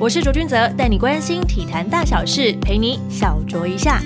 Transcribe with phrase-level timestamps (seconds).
[0.00, 4.00] 我是卓君泽，带你关心体坛大小事，陪你小酌一下。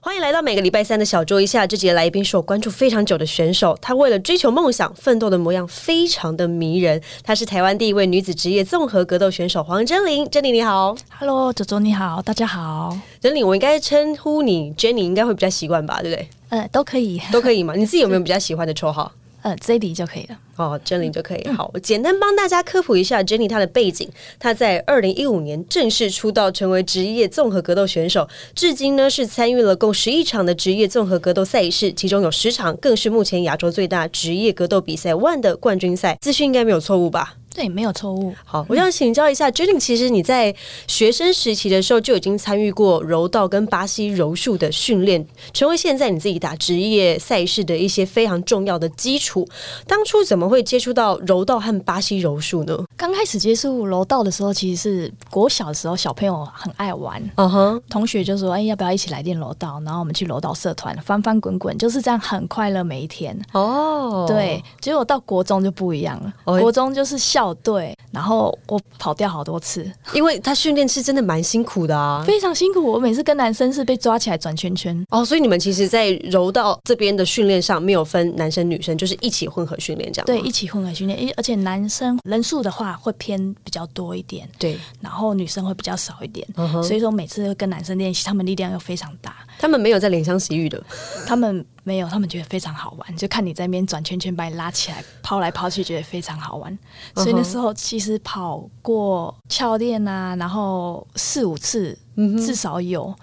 [0.00, 1.66] 欢迎来到每个礼拜三的小酌一下。
[1.66, 7.02] 这节来宾是我关注非常久的选手，她为了追求梦想奋斗的模样非常的迷人。
[7.22, 10.26] 她是台湾第一位女子职业综合格斗选手黄真玲。
[10.30, 12.98] 真玲你好，Hello，左左你好，大家好。
[13.20, 16.28] 真玲，我应该称呼你 Jenny，应该会比较习惯吧，对不对？
[16.48, 17.74] 呃，都可以，都可以嘛。
[17.74, 19.12] 你自己有没有比较喜欢的绰号？
[19.42, 20.38] 呃，Jenny 就可以了。
[20.58, 21.48] 哦，珍妮就可以。
[21.56, 24.08] 好，我简单帮大家科普一下 Jenny 她的背景。
[24.38, 36.18] 她在二零一五年正式出道，成为职业综合格斗选手，至今呢是参与了共十一场的职业综合格斗赛事，其中有十场更是目前亚洲最大职业格斗比赛 ONE 的冠军赛。
[36.20, 37.36] 资讯应该没有错误吧？
[37.54, 38.32] 对，没有错误。
[38.44, 40.54] 好，我想请教一下 Jenny，其实你在
[40.86, 49.48] 学生时期的时候就已经参与过柔道跟巴西柔术的训练，成为现在你自己打职业赛事的一些非常重要的基础。
[49.88, 52.78] 当初怎么会接触到柔道和巴西柔术呢？
[52.96, 63.38] 刚开始接触柔道的时候，其实是国小的时候，小朋友很爱玩，嗯哼，同学就说：“哎，要不要一起来练柔道？”然后我们去柔道社团翻翻滚滚，就是这样很快乐每一天。
[63.52, 67.54] 哦，对，结果到国中就不一样了，国中就是校。
[67.62, 72.80] 队，然后我跑掉好多次，因为他训练是真的蛮辛苦的啊，非常辛苦。
[72.80, 80.26] 我每次跟男生是被抓起来转圈圈哦，所以你们其实，在柔道这边的训练上没有分男生女生，就是一起混合训练这样。
[80.26, 86.46] 对，一起混合训练，而且男生人数的话会偏比较多一点，对，然后女生会比较少一点，
[86.82, 89.36] 所以说每次跟男生练习，他们力量又非常大。
[89.58, 90.82] 他们没有在怜香惜玉的，
[91.26, 91.64] 他们。
[91.84, 96.78] 没有，他们觉得非常好玩，就看你在那边转圈圈，把你拉起来，抛来抛去，觉得非常好玩。
[97.14, 101.98] 所以那时候其实跑过教练啊，然后四五次
[102.44, 103.14] 至少有，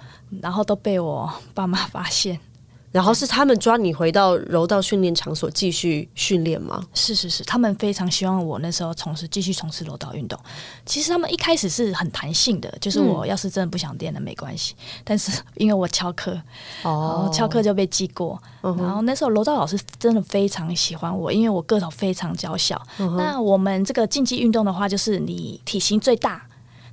[0.41, 2.39] 然后都被我爸妈发现。
[2.95, 6.81] 然后是他们抓你回到柔道训练场所继续训练吗？
[6.93, 10.39] 是是是，他们非常希望我那时候从事继续从事柔道运动。
[10.85, 14.75] 其实他们一开始是很弹性的，就是我要是真的不想练了没关系。
[15.03, 16.41] 但是因为我翘课，
[16.83, 18.41] 哦，翘课就被记过。
[18.61, 22.81] 然后那时候柔道老师真的非常喜欢我，因为我个头非常娇小。
[23.17, 26.41] 那我们这个竞技运动的话，就是你体型最大。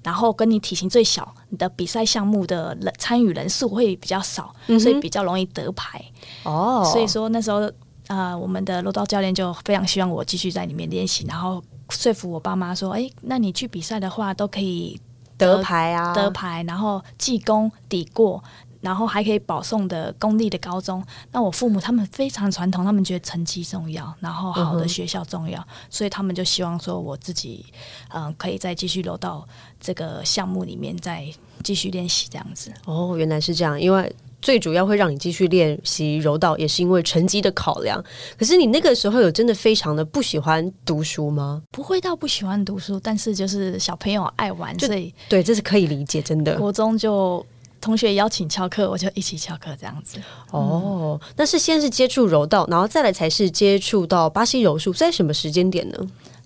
[0.03, 6.03] 然后跟你体型最小，你的比赛项目的人参与人数会比较少，所以比较容易得牌。
[6.45, 7.71] 哦，所以说那时候，
[8.09, 15.01] 呃，我们的柔道教练就非常希望我继续在里面练习，然后说服我爸妈说：“哎，那你去比赛的话，都可以
[15.37, 18.43] 得牌啊，得牌，然后技功抵过。”
[18.83, 27.65] 然后还可以保送的公立的高中，那我父母他们非常传统，他们觉得成绩重要，然后好的学校重要，所以他们就希望说我自己，
[28.09, 29.47] 嗯，可以再继续留到
[29.83, 31.27] 这个项目里面再
[31.63, 32.73] 继续练习这样子。
[32.87, 34.11] 哦，原来是这样，因为
[34.41, 38.03] 最主要会让你继续练习柔道，也是因为成绩的考量。
[38.39, 41.61] 可是你那个时候有真的非常的不喜欢读书吗？
[41.71, 46.57] 不会到不喜欢读书，但是就是小朋友爱玩，所以对，这是可以理解，真的。
[46.57, 47.45] 国中就。
[47.83, 50.17] 同学邀请翘课，我就一起翘课这样子。
[50.53, 55.99] 哦，那是先是接触柔道，然后再来才是接触到巴西柔术，在什么时间点呢？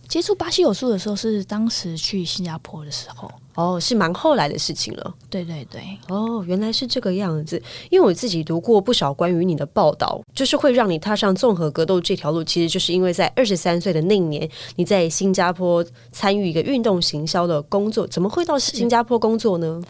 [0.08, 3.30] 接触巴西柔术的时候是当时去新加坡的时候。
[3.54, 5.14] 哦，是蛮后来的事情了。
[5.30, 5.80] 对对对。
[6.08, 7.60] 哦，原来是这个样子。
[7.88, 14.46] 因为我自己读过不少关于你的报道，就是会让你踏上综合格斗这条路，其实就是因为在二十三岁的那年，
[14.76, 18.06] 你在新加坡参与一个运动行销的工作。
[18.06, 19.80] 怎么会到新加坡工作呢？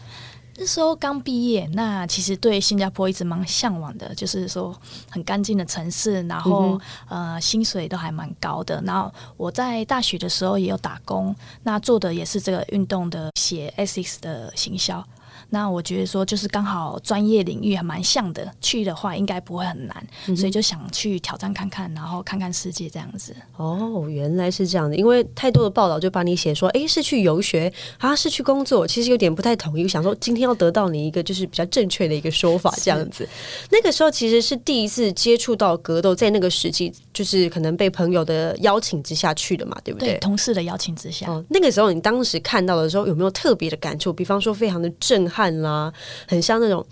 [0.59, 4.75] 那时候刚毕业，那其实对新加坡一直蛮向往的，就是说
[5.09, 8.81] 很干净的城市，然后呃薪水都还蛮高的。
[8.83, 15.05] 然后我在大学的时候也有打工，那做的也是这个运动的鞋 Asics 的行销。
[15.49, 23.33] 那我觉得说，就是刚好专业领域还蛮像的，去的话应该不会很难，所以就想去挑战看看，然后看看世界这样子。
[23.55, 29.87] 哦，原来是这样的，因为太多的报道就把你写说，哎，是去游学啊，是去工作，其实有点不太统一。
[29.87, 33.25] 想说今天要得到你一个就是比较正确的一个说法，这样子。
[33.71, 40.17] 那个时候其实是第一次接触到格斗，在那个时期就是可能被朋友的邀请之下去的嘛，对不对？
[40.17, 41.31] 同事的邀请之下。
[41.31, 44.11] 哦，那个时候你当时看到的时候有没有特别的感触？
[44.11, 45.36] 比方说非常的震撼。
[45.37, 45.93] 看啦，
[46.27, 46.83] 很像那种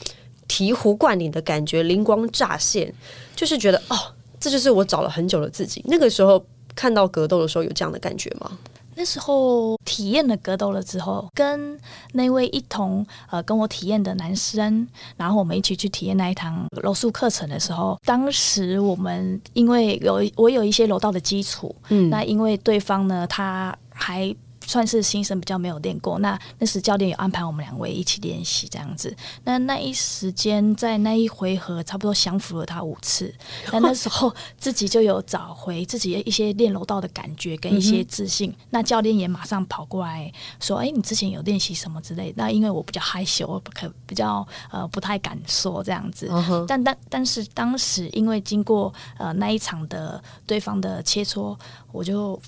[0.47, 2.93] 醍醐灌顶的感觉，灵光乍现，
[3.35, 3.97] 就是觉得哦，
[4.39, 5.81] 这就是我找了很久的自己。
[5.85, 6.45] 那个时候
[6.75, 8.51] 看到格斗的时候，有这样的感觉吗？
[8.93, 11.75] 那时候体验了格斗了之后，跟
[12.13, 14.87] 那位一同呃跟我体验的男生，
[15.17, 24.33] 然后我们一起去体验那一堂柔术课程的时候，当时我们因为有我有一些柔道的基础，嗯，那因为对方呢，他还。
[24.65, 26.19] 算是新生，比较没有练过。
[26.19, 29.15] 那那时教练有安排我们两位一起练习这样子。
[29.43, 33.33] 那那一时间在那一回合，差不多降服了他五次。
[33.71, 38.53] 那那时候自己就有找回自己一些练柔道的感觉跟一些自信。
[38.69, 46.29] 那教练也马上跑过来说：“哎，你之前有练习什么之类？”那因为我比较害羞，不可比较呃不太敢说这样子。
[46.67, 51.57] 但但但是当时因为经过呃那一场的对方的切磋，
[51.91, 52.39] 我就。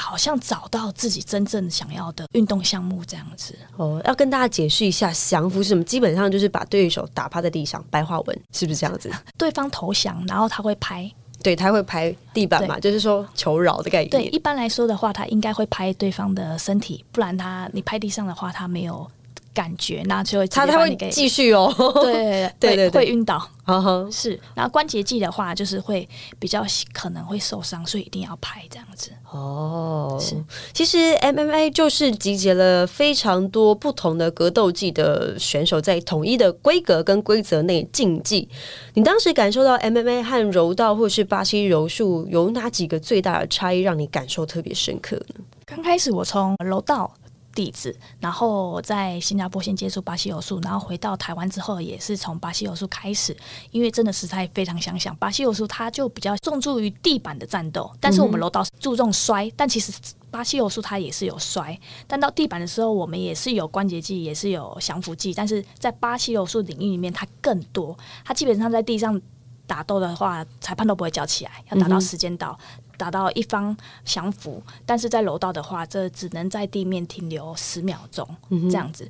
[0.00, 9.10] 好像找到自己真正想要的运动项目这样子哦，要跟大家解释一下降服是什么，基本上就是把对手打趴在地上，白话文是不是这样子？
[9.38, 11.10] 对方投降，然后他会拍，
[11.42, 14.10] 对他会拍地板嘛，就是说求饶的概念。
[14.10, 19.08] 对，一般来说的话，他应该会拍对方的身体，不然他你拍地上的话，他没有。
[19.56, 21.72] 感觉那就会他他会继续哦，
[22.04, 23.42] 对 对对，会晕倒，
[24.12, 24.38] 是。
[24.54, 26.06] 然后关节技的话，就是会
[26.38, 26.62] 比较
[26.92, 29.10] 可能会受伤，所以一定要拍这样子。
[29.32, 30.36] 哦，是。
[30.74, 38.46] 其实 MMA 就是集结了非常多不同的格斗技的选手，在统一的规格跟规则内竞技。
[38.92, 45.36] 你当时感受到 MMA 和柔道或是巴西柔术有哪几个最大的差异，让你感受特别深刻呢？
[45.64, 47.10] 刚开始我从柔道。
[47.56, 53.34] 弟子，然后在新加坡先接触巴西柔术，然后回到台湾之后也是从巴西柔术开始，
[53.70, 59.90] 因为真的实在非常想想，巴西柔术它就比较重注于地板的战斗，但是我们柔道注重摔，但其实
[60.30, 69.18] 巴西柔术它也是有摔，但到地板的时候我们也是有关节技，也是有降服技，但是在巴西柔术领域里面它更多，它基本上在地上
[69.66, 72.56] 打斗的话，裁判都不会叫起来，要打到时间到。
[72.96, 78.26] 达到一方降服，但是在楼道的话，这只能在地面停留十秒钟
[78.70, 79.08] 这样子。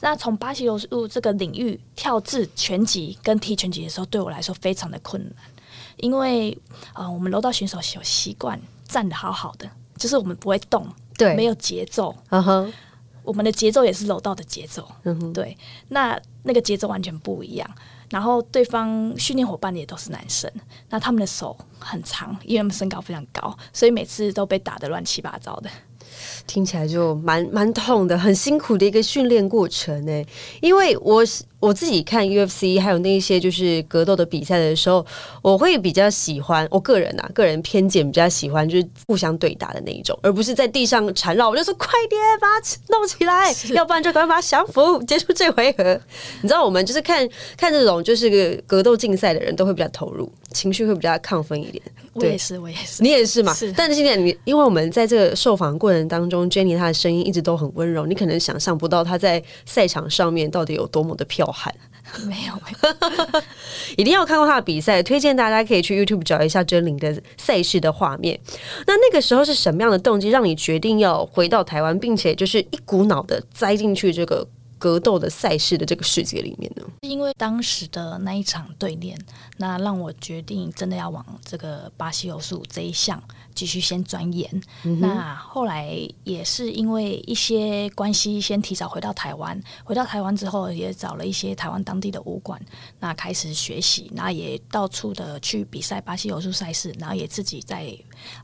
[0.00, 5.34] 那从巴西柔术这个领域跳至拳击跟踢拳击的时候，对我来说非常的困难，
[5.96, 6.56] 因为
[6.94, 10.86] 呃，我们楼道选手有习惯站的好好的，就是我们不会动，
[11.16, 12.72] 对，没有节奏，嗯哼，
[13.24, 15.56] 我们的节奏也是楼道的节奏，嗯哼，对，
[15.88, 17.68] 那那个节奏完全不一样。
[18.10, 20.50] 然后对方训练伙伴也都是男生，
[20.88, 25.70] 那他们的手很长，因为他们身高非常高，所以每次都被打得乱七八糟的。
[26.46, 30.24] 听起来就蛮蛮痛的，很辛苦的一个训练过程呢。
[30.60, 31.22] 因为我
[31.60, 35.04] 我自己看 UFC 还有那一些就是格斗的比赛的时候，
[35.42, 41.50] 我会比较喜欢我个人啊，个人偏见比较喜欢就是互相对打的那一种，而不是在地上缠绕。
[41.50, 46.00] 我就说快点把它弄起来，要不然就赶快把它降服，结束这回合。
[46.42, 51.82] 你知道，我们就是看看这种就是个格斗竞赛的人都会比较投入，情绪会比较亢奋一点。
[52.14, 53.52] 我也是，我也是，你也是嘛？
[53.54, 53.72] 是。
[53.72, 61.74] 但是现在你，因为我们在这个受访过程当中，Jenny 她的声音一直都很温柔，你可能想象不到她在赛场上面到底有多么的剽悍。
[62.24, 63.42] 没有，没有，
[63.98, 68.40] 一定要看过他的比赛，推荐大家可以去 YouTube 找一下真灵的赛事的画面。
[68.86, 74.48] 那那个时候是什么样的动机让你决定要回到台湾，并且就是一股脑的栽进去这个？
[74.78, 79.18] 格斗的赛事的这个世界里面呢，因为当时的那一场对练，
[79.56, 83.22] 那让我决定真的要往这个巴西柔术这一项
[83.54, 84.48] 继续先钻研。
[85.00, 89.60] 那后来也是因为一些关系，先提早回到台湾。
[89.84, 92.60] 回到台湾之后，也找了一些台湾当地的武馆，
[93.00, 97.92] 那开始学习，那也到处的去比赛巴西柔术赛事，然后也自己在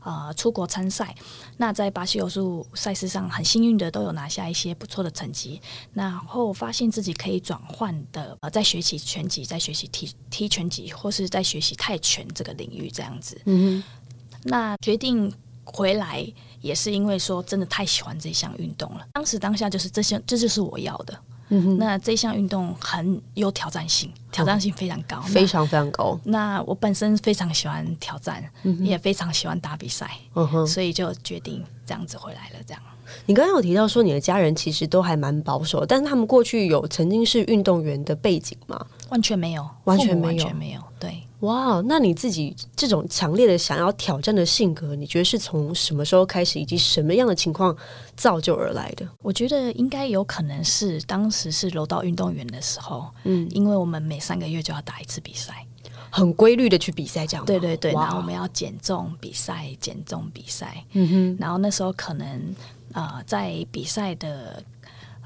[0.03, 1.15] 呃出国参赛。
[1.57, 5.61] 那在巴西柔术赛事上，很幸运的都有拿下一些不错的成绩。
[5.93, 13.39] 然后发现自己可以转换的，呃，在学习拳击，在学习踢踢拳击，或是在学习泰拳这个领域这样子。
[13.45, 15.33] 嗯哼，那决定
[15.63, 16.25] 回来
[16.61, 19.07] 也是因为说真的太喜欢这项运动了。
[19.13, 21.17] 当时当下就是这些，这就是我要的。
[21.49, 26.19] 嗯，那这项运动很有挑战性，挑战性非常高，非常非常高。
[26.23, 28.43] 那我本身非常喜欢挑战，
[28.81, 30.09] 也非常喜欢打比赛。
[30.33, 32.81] 嗯，所以就决定这样子回来了，这样。
[33.27, 38.83] 你刚刚有提到说你的家人其实都还蛮保守，但是他们过去有曾经是运动员的背景吗？
[39.09, 40.81] 完全没有，完全没有，完全没有。
[41.05, 47.75] 对，哇，那你自己这种强烈的想要挑战的性格，你觉得是从什么时候开始，以及什么样的情况
[48.15, 49.07] 造就而来的？
[49.21, 55.65] 我觉得应该有可能是当时是柔道运动员的时候，嗯，因为我们每三个月就要打一次比赛，
[56.09, 62.55] 很规律的去比赛，这样对对对，然后我们要减重比赛，减重比赛，嗯哼，然后那时候可能。
[62.93, 64.63] 呃，在比赛的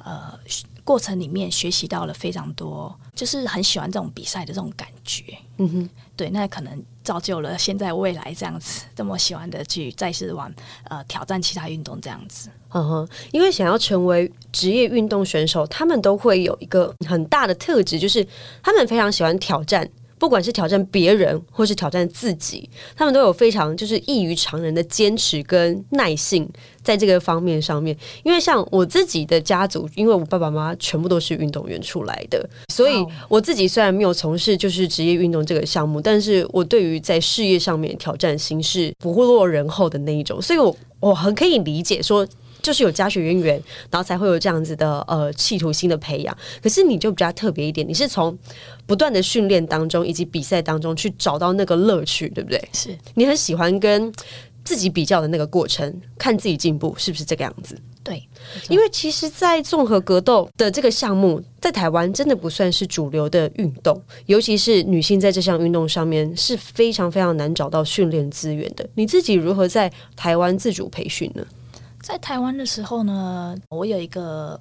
[0.03, 0.39] 呃
[0.83, 5.37] 过程里面学习到了非常多，就是很喜欢这种比赛的这种感觉。
[5.57, 10.51] 嗯哼，对，那可能造就了现在未来这样子这么喜欢的去再次玩
[10.85, 12.49] 呃挑战其他运动这样子。
[12.71, 18.25] 嗯哼，因为想要成为职业运动选手，他们都会有一个很大的特质，就是
[18.63, 19.87] 他们非常喜欢挑战。
[20.19, 26.47] 不管是挑战别人或是挑战自己，他们都有非常就是异于常人的坚持跟耐性
[26.83, 27.97] 在这个方面上面。
[28.23, 42.27] 因为像我自己的家族，因为我爸爸妈妈全部都是运动员出来的，所以我自己虽然没有从事就是职业运动这个项目，但是我对于在事业上面挑战心是不落人后的那一种，所以我我很可以理解说。
[42.61, 46.37] 就是有家学渊源，然后才会有这样子的呃企图心的培养。
[46.61, 48.37] 可是你就比较特别一点，你是从
[48.85, 52.69] 不断的训练当中以及比赛当中去找到那个乐趣，对不对？
[52.73, 54.11] 是你很喜欢跟
[54.63, 57.75] 自己比较的那个过程，看自己进步，是不是这个样子？
[58.01, 58.23] 对，
[58.69, 68.87] 因为其实，在综合格斗的这个项目，在台湾真的不算是主流的运动，尤其是女性在这项运动上面是非常非常难找到训练资源的。
[68.95, 71.45] 你自己如何在台湾自主培训呢？
[72.09, 74.59] 在台湾的时候呢，我有一个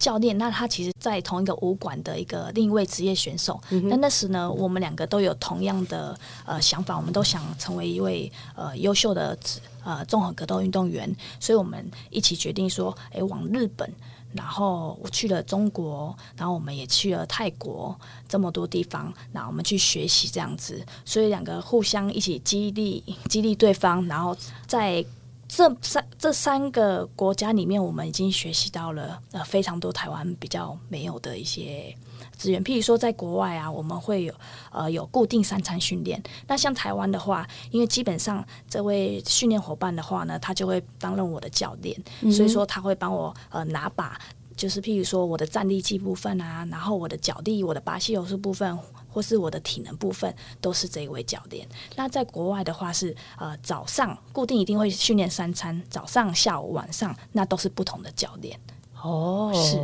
[0.00, 3.60] 教练，那他其实，在同一个武馆的一个另一位职业选手。
[3.84, 9.38] 那那时呢，我们两个都有同样的呃想法，我们都想成为一位呃优秀的
[9.84, 13.88] 呃综合格斗运动员，所以我们一起决定说，哎，往日本，
[14.32, 17.96] 然后我去了中国，然后我们也去了泰国，
[18.28, 24.36] 这么多地方，那我们去学习这样子，所以两个互相一起激励激励对方，然后
[24.66, 25.04] 在。
[25.48, 31.92] 这三这三个国家里面，我们已经学习到了呃非常多台湾比较没有的一些
[32.36, 32.62] 资源。
[32.62, 34.34] 譬如说，在国外啊，我们会有
[34.70, 36.22] 呃有固定三餐训练。
[36.46, 41.98] 那像台湾的话，因为基本上这位训练伙伴的话呢，他就会担任我的教练，
[42.30, 44.20] 所以说他会帮我呃拿把，
[44.54, 48.78] 就是譬如说我的站立技部分啊，然后我的脚力、我的巴西柔术部分。
[49.08, 51.66] 或是我的体能部分都是这一位教练。
[51.96, 58.58] 那在国外的话是呃早上固定一定会训练三餐，早上、下午、晚上那都是不同的教练。
[59.00, 59.78] 哦，是，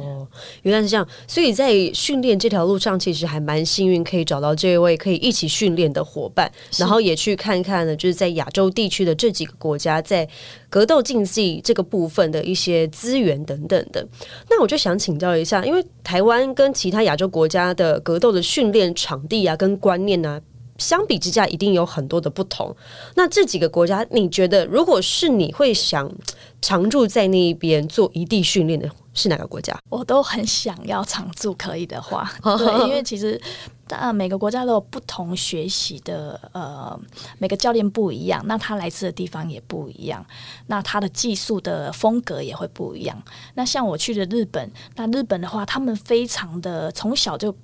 [0.63, 1.07] 原来是这样。
[1.29, 10.29] 所以在训练这条路上，其实还蛮幸运，可以找到这一位可以一起训练的伙伴，然后也去看看呢，就是在亚洲地区的这几个国家在
[10.69, 14.05] 格斗竞技这个部分的一些资源等等的。
[14.51, 20.41] 那我就想请教一下，因为台湾跟其他亚洲国家的格斗的训练场地啊，跟观念呢，
[20.79, 22.75] 相比之下一定有很多的不同。
[23.15, 26.13] 那这几个国家，你觉得如果是你会想
[26.61, 28.91] 常住在那一边做一地训练的？
[29.15, 29.75] 是哪个国家？
[29.89, 33.41] 我都很想要常住，可以的话，对，因为其实
[33.89, 36.99] 呃每个国家都有不同学习的，呃，
[37.39, 40.25] 每个教练不一样，那他来自的地方也不一样，
[40.67, 43.23] 那他的技术的风格也会不一样。
[43.55, 47.55] 那像我去的日本，那日本的话，他们非常的从小就。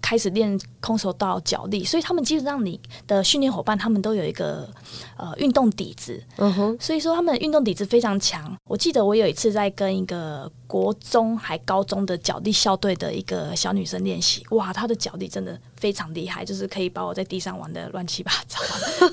[0.00, 4.68] 开始练空手道脚力，所以他们基本上你的训练伙伴，他们都有一个
[5.16, 8.56] 呃运动底子，嗯哼，所以说他们运动底子非常强。
[8.64, 18.60] 我记得我有一次在跟一个国中还高中的脚力校队的一个小女生练习，哇，她的脚力真的非常厉害，就是可以把我在地上玩的乱七八糟。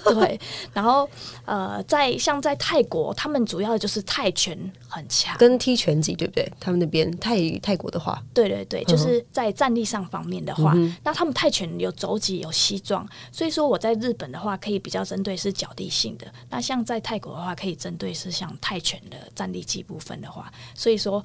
[0.14, 0.40] 对，
[0.74, 1.10] 然后
[1.46, 4.56] 呃，在像在泰国，他们主要的就是泰拳
[4.88, 6.52] 很强，跟踢拳击对不对？
[6.60, 10.76] 他们那边泰泰国的话，对对对，就是在战力上方面的话。
[11.04, 16.28] 那他们泰拳有肘击有膝撞，所以说我在日本的话可以比较针对是脚地性的。
[16.50, 21.24] 那像在泰国的话，可以针对是像泰拳的站立技部分的话，所以说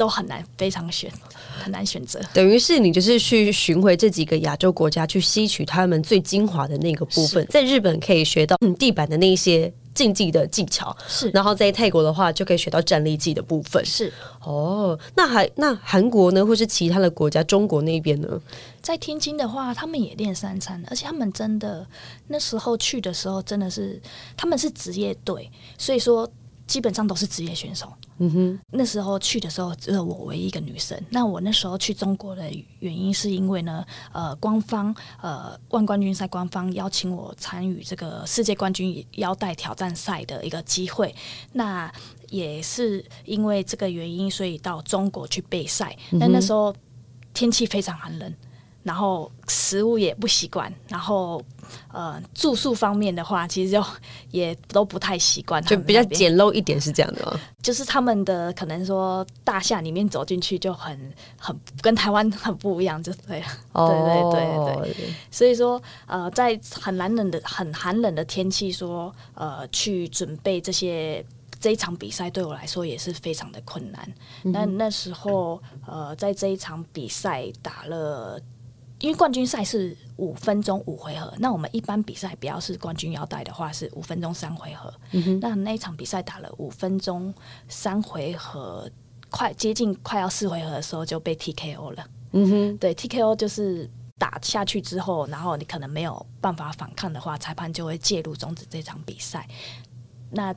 [0.00, 1.12] 都很难非常选
[1.62, 2.18] 很难选择。
[2.32, 7.46] 等于是你就是去巡回这几个亚洲国家，去吸取他们最精华的那个部分。
[7.50, 9.70] 在日本可以学到地板的那些。
[9.92, 14.98] 竞技的技巧是，然后在泰国的话就可以学到站立技的部分是哦。
[15.16, 18.40] 那还那韩国呢，或是其他的国家，中国那边呢？
[18.80, 21.84] 在天津的话，他们也练三餐，而且他们真的
[22.28, 24.00] 那时候去的时候，真的是
[24.36, 26.26] 他们是职业队，所以说
[26.68, 27.92] 基本上都是职业选手。
[28.22, 30.96] 嗯哼，那时候去的时候只有我唯一一个女生。
[31.08, 41.14] 那我那时候去中国的原因是因为呢，呃，官方呃万冠军赛官方邀请我参与这个世界冠军腰带挑战赛的一个机会。
[41.52, 41.90] 那
[42.28, 45.96] 也是因为这个原因，所以到中国去备赛。
[46.10, 46.74] 那那时候
[47.32, 48.34] 天气非常寒冷。
[48.82, 51.42] 然后食物也不习惯，然后
[51.92, 53.84] 呃住宿方面的话，其实就
[54.30, 57.38] 也都不太习惯，就比较简陋一点，是这样的吗？
[57.62, 63.46] 就是他们的可能说大厦里面走进去就很很跟台湾很不一样，就对了。
[63.74, 71.24] 对对对对，所以说呃在很寒冷的很寒冷的天气，说呃去准备这些
[71.60, 74.12] 这一场比赛，对我来说也是非常的困难。
[74.42, 78.40] 那那时候呃在这一场比赛打了。
[79.00, 84.92] 因为冠军赛是五分钟五回合，那我们一般比赛，不要是冠军腰带的话是五分钟三回合。
[85.40, 87.32] 那那一场比赛打了五分钟
[87.68, 88.88] 三回合，
[89.30, 92.06] 快接近快要四回合的时候就被 TKO 了。
[92.32, 93.88] 嗯哼，对，TKO 就是
[94.18, 99.48] 打下去之后，然后你可能没有办法反抗的话，裁判就会介入终止这场比赛。
[100.30, 100.54] 那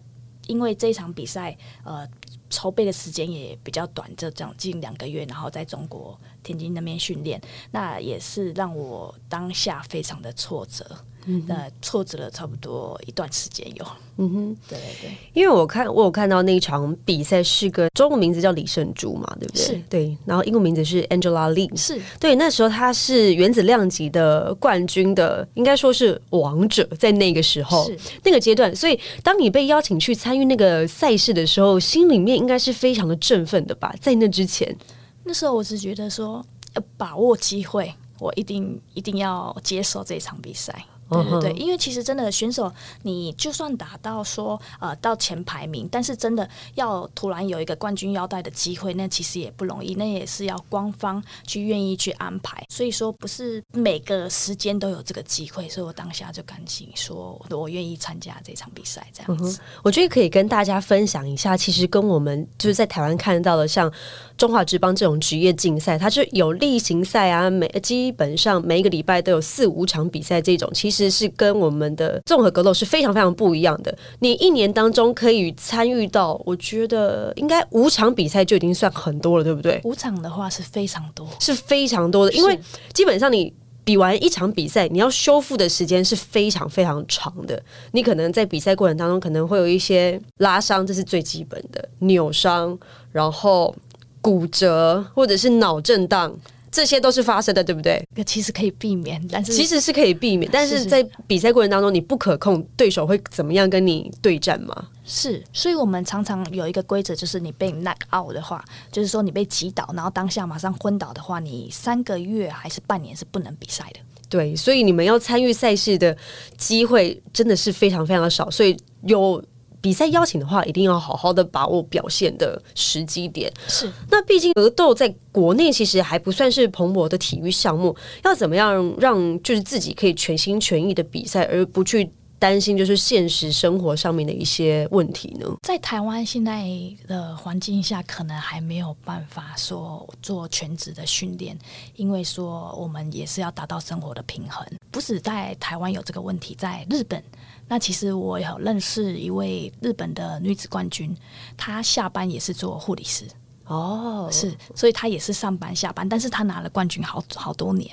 [0.48, 2.06] 因为这场比赛，呃，
[2.50, 10.86] 筹备的时间也比较短，就将近两个月，然后在中国天津那边训练，那也是让我当下非常的挫折。
[11.26, 19.64] 嗯那挫折了差不多一段时间有，嗯哼，对对对，因为我看我有看到那场比赛是个中文名字叫李胜珠嘛，对不对？
[19.64, 21.98] 是，对，然后英文名字是 Angela Lee，是。
[22.20, 27.98] 对，那时候他是原子量级的冠军的，应该说是王者，在那个时候是。
[28.26, 33.96] 那个阶段，所以当你被邀请去参与那个赛事的时候，心里面应该是非常的振奋的吧？
[34.02, 34.76] 在那之前，
[35.24, 40.86] 那时候我只觉得说要把握机会，我一定一定要接受这场比赛。
[41.14, 42.72] 对对对，因为其实真的选手，
[43.04, 52.66] 你就算打到说呃到前排名，但是真的要突然有一个冠军腰带的机会，那其实也不容易，那也是要官方去愿意去安排。
[52.70, 59.06] 所以说不是每个时间都有这个机会，所以我当下就赶紧说我愿意参加这场比赛。
[59.14, 63.92] 这样子，我觉得可以跟大家分享一下，其实跟我们就是在台湾看到的，像
[64.38, 71.03] 中华职棒这种职业竞赛，它是有例行赛啊，每基本上每一个礼拜都有四五场比赛这种，其实。
[71.10, 73.96] 是跟我们的综合格斗是非常非常不一样的。
[74.20, 79.80] 你一年当中可以参与到，我觉得应该五场比赛就已经算很多了，对不对？
[79.84, 82.34] 五场的话是非常多，是非常多的。
[82.34, 82.60] 因为
[82.94, 87.62] 基本上你比完一场比赛，你要修复的时间是非常非常长的。
[87.92, 92.78] 你可能在比赛过程当中可能会有一些拉伤，这是最基本的扭伤，
[93.12, 93.76] 然后
[94.22, 96.34] 骨折或者是脑震荡。
[96.74, 98.04] 这些都是发生的，对不对？
[98.26, 104.88] 其实可以避免，但是其实是可以避免，但是在比赛过程当中，你不可控对手会怎么样跟你对战吗？
[105.06, 114.00] 是，所以我们常常有一个规则，就是你被 knock out 的话，就是说你被击倒，然后当下马上昏倒的话，你三个月还是半年是不能比赛的。
[114.28, 116.18] 对，所以你们要参与赛事的
[116.58, 119.44] 机会真的是非常非常的少，所以有。
[119.84, 123.52] 比赛邀请的话，一定要好好的把握表现的时机点。
[123.68, 132.10] 是，那毕竟格斗在国内其实还不算是蓬勃的体育项目，要怎么样让就是自己可以全心全意的比赛，而不去
[132.40, 135.46] 担心就是现实生活上面的一些问题呢？
[135.64, 136.66] 在台湾现在
[137.06, 141.60] 的环境下，可能还没有办法说做全职的训练，
[141.98, 144.66] 因为说我们也是要达到生活的平衡。
[144.92, 147.22] 不止在台湾有这个问题，在日本。
[147.68, 151.16] 那其实我有认识一位日本的女子冠军，
[151.58, 153.26] 她下班也是做护理师
[153.66, 157.90] 哦，是，所以她也是上班下班，但是她拿了冠军好好多年。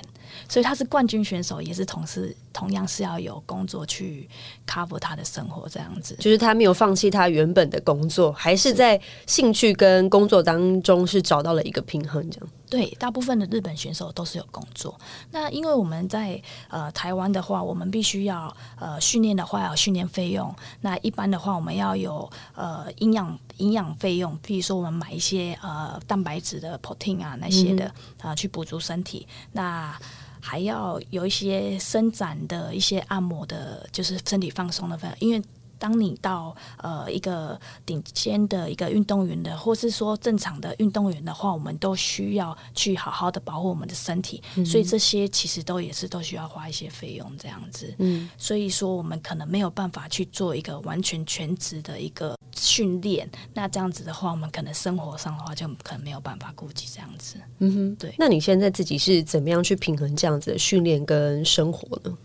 [0.47, 4.29] 所以他是冠军选手，也是同时同样是要有工作去
[4.67, 6.15] cover 他的生活，这样子。
[6.19, 12.49] 就是他没有放弃他原本的工作，还是在兴趣跟工作当中是找到了一个平衡，这样。
[12.69, 14.97] 对，大部分的日本选手都是有工作。
[15.31, 20.55] 那因为我们在呃台湾的话，我们必须要呃训练的话要训练费用。
[20.79, 29.27] 那一般的话，我们要有呃营养营养费用，比如说我们买一些呃蛋白质的 protein 啊那些的啊去补足身体。
[29.51, 29.93] 那
[30.41, 35.41] 还要有一些伸展的一些按摩的，就是身体放松的分，因为。
[35.81, 47.91] 当你到呃一个顶尖的一个运动员的，或是说正常的运动员的话，我们都需要去好好的保护我们的身体，所以这些其实都也是都需要花一些费用这样子。
[47.97, 57.37] 嗯，所以说我们可能没有办法去做一个完全全职的一个训练，那这样子的话，我们可能生活上的话就可能没有办法顾及这样子。
[57.57, 58.13] 嗯哼，对。
[58.19, 62.15] 那你现在自己是怎么样去平衡这样子的训练跟生活呢？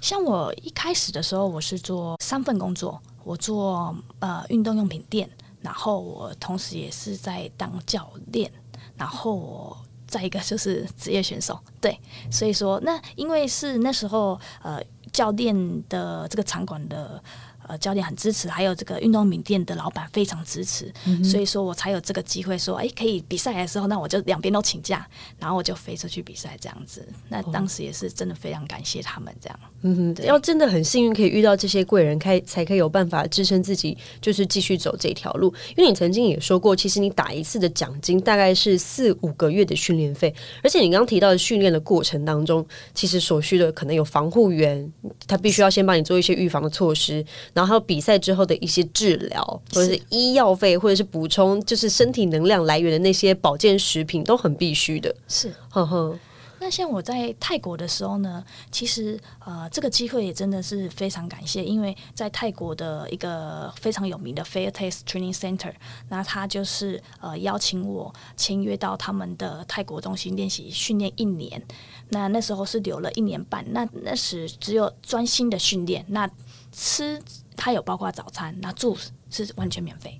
[0.00, 5.28] 像我一开始的时候，我是做三份工作，我做呃运动用品店，
[5.60, 8.50] 然后我同时也是在当教练，
[8.96, 11.98] 然后我再一个就是职业选手，对，
[12.30, 14.82] 所以说那因为是那时候呃
[15.12, 15.54] 教练
[15.88, 17.22] 的这个场馆的。
[17.68, 20.92] 呃，教练很支持，还有这个运动品店的老板非常支持，
[21.22, 25.06] 所以说我才有这个机会说，哎，可以比赛的时候，那我就两边都请假，
[25.38, 27.06] 然后我就飞出去比赛这样子。
[27.28, 29.60] 那当时也是真的非常感谢他们这样。
[29.82, 35.54] 嗯，要真的很幸运可以遇到这些贵人，开才可以有办法支撑自己，就是继续走这条路。
[35.76, 44.92] 因为你曾经也说过，其实你打一次的奖金大概是四五个月的训练费，而且你刚刚提到的训练的过程当中，其实所需的可能有防护员，
[45.26, 47.24] 他必须要先帮你做一些预防的措施。
[47.52, 49.42] 然后比赛之后的一些治疗，
[49.72, 55.14] 或者是医药费，或者是补充就是身体能量来源的那些保健食品，都很必须的。
[55.28, 56.18] 是，呵呵。
[56.62, 65.72] 那像我在泰国的时候呢，其实呃，这个机会也真的是非常感谢，因为在泰国的一个非常有名的 Fair Taste Training Center，
[66.10, 71.62] 那他就是呃邀请我签约到他们的泰国中心练习训练一年。
[72.10, 76.28] 那那时候是留了一年半，那那时只有专心的训练，那
[76.72, 77.18] 吃
[77.60, 78.96] 他有包括早餐，那住
[79.28, 80.18] 是完全免费。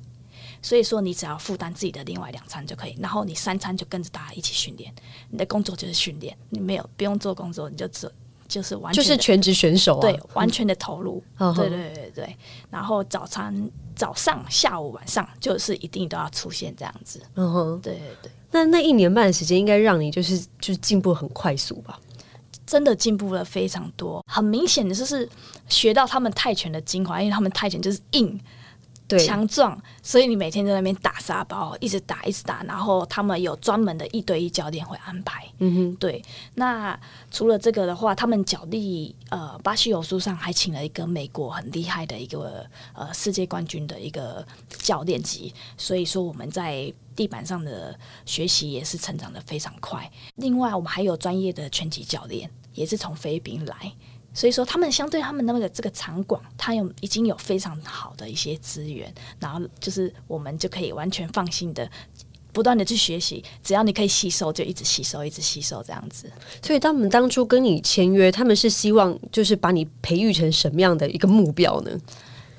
[0.61, 4.95] 所以说，你只要负担自己的另外两餐就可以，然后你三餐就跟着大家一起训练。
[5.31, 8.13] 你的工作就是训练，你没有不用做工作，你就只
[8.47, 11.25] 就是完就是全职选手，对，完全的投入。
[11.57, 12.37] 对对对对。
[12.69, 17.23] 然后早餐早上、下午、晚上就是一定都要出现这样子。
[17.37, 18.33] 嗯哼，对对对。
[18.51, 21.99] 那那一年半的时间，应该让你就是就是进步很快速吧？
[22.71, 25.29] 真的进步了非常多，很明显的就是
[25.69, 28.41] 学到他们泰拳的精华，因为他们泰拳就是硬。
[29.19, 32.63] 强壮，所以你每天在那边打沙包，一直打，一直打。
[32.63, 35.45] 然后他们有专门的一对一教练会安排。
[35.59, 36.23] 嗯哼，对。
[36.55, 36.97] 那
[37.29, 44.47] 除了这个的话，他们脚力，呃，巴西柔术上还请了一个美国很厉害的一个呃世界冠军的一个
[44.79, 45.53] 教练级。
[45.77, 50.09] 所以说我们在地板上的学习也是成长的非常快。
[50.37, 53.93] 另外，我们还有专业的拳击教练，也是从菲律宾来。
[54.33, 61.91] 所以说，他们相对他们那个这个场馆，他有已经有非常好的一些资源，然后就是我们就可以完全放心的
[62.53, 66.31] 不断的去学习，只要你可以吸收，就一直吸收，一直吸收这样子。
[66.63, 71.91] 所以，他们当初跟你签约，他们是希望就是把你培育成什么样的一个目标呢？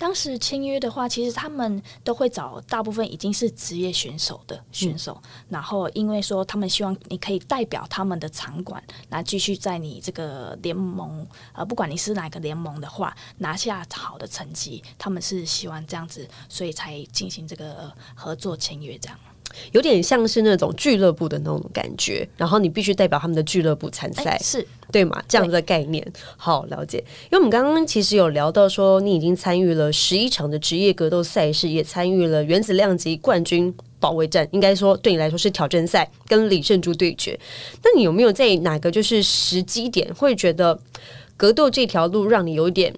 [0.01, 19.15] 当时签约的话，其实他们都会找大部分已经是职业选手的选手，然后因为说他们希望你可以代表他们的场馆，来继续在你这个联盟，呃，不管你是哪个联盟的话，拿下好的成绩，他们是希望这样子，所以才进行这个合作签约这样。
[19.71, 25.21] 有点像是那种俱乐部的那种感觉，然后你必须代表他们的俱乐部参赛，是对吗？
[25.27, 26.05] 这样的概念，
[26.37, 26.97] 好了解。
[27.25, 37.39] 因为我们刚刚其实有聊到说，你已经参与了十一场的职业格斗赛事，也参与了原子量级冠军保卫战，应该说对你来说是挑战赛，跟李胜珠对决。
[37.83, 40.79] 那你有没有在哪个就是时机点会觉得
[41.37, 42.93] 格斗这条路让你有点？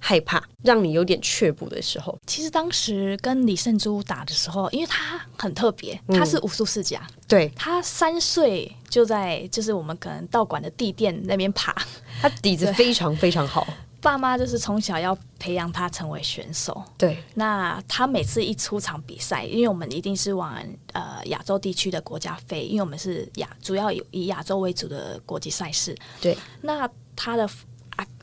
[0.00, 7.48] 害怕让你有点却步的时候，其实当时跟李胜珠打的时候，因为他很特别，他是武术世家，对。
[7.56, 11.74] 他三岁就在就是我们可能道馆的地垫那边爬，
[12.22, 13.66] 他底子非常非常好，
[14.00, 20.56] 爸妈就是从小要培养他成为选手，对，那他每次一出场比赛，因为我们一定是往
[20.92, 27.48] 呃亚洲地区的国家飞，因为我们是亚主要以亚洲为主的国际赛事，对，那他的。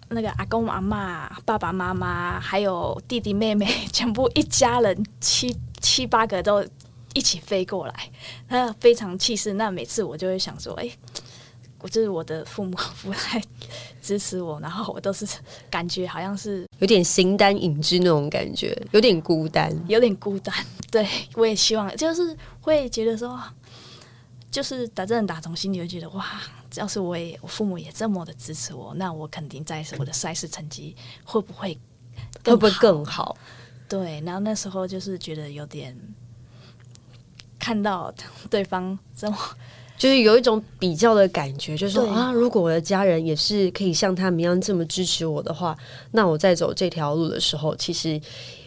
[0.10, 6.64] 那个阿公阿妈、爸爸妈妈，还有弟弟妹妹， 全部一家人七七八个都
[7.14, 8.12] 一起飞过来，
[8.48, 9.54] 那非常气势。
[9.54, 10.90] 那每次我就会想说，哎，
[11.82, 13.42] 我就是我的父母不太
[14.02, 15.26] 支持我，然后我都是
[15.70, 20.54] 感觉好像是有点形单影只那种感觉，有点孤单，有点孤单。
[20.92, 23.42] 对我也希望，就是会觉得说，
[24.52, 26.26] 就是打真的打从心里会觉得哇。
[26.78, 31.78] 要是我也我父母也这么的支持我，那我肯定在我的赛事成绩会不会
[32.44, 33.38] 会不会更好？
[33.88, 35.96] 对，然后那时候就是觉得有点
[37.60, 38.14] 看到
[38.50, 39.38] 对方这么，
[39.98, 45.78] 就是有一种比较的感觉，就是说啊，如果我的家人也是可以像他们一样这么支持我的话，
[46.12, 48.20] 那我在走这条路的时候，其实。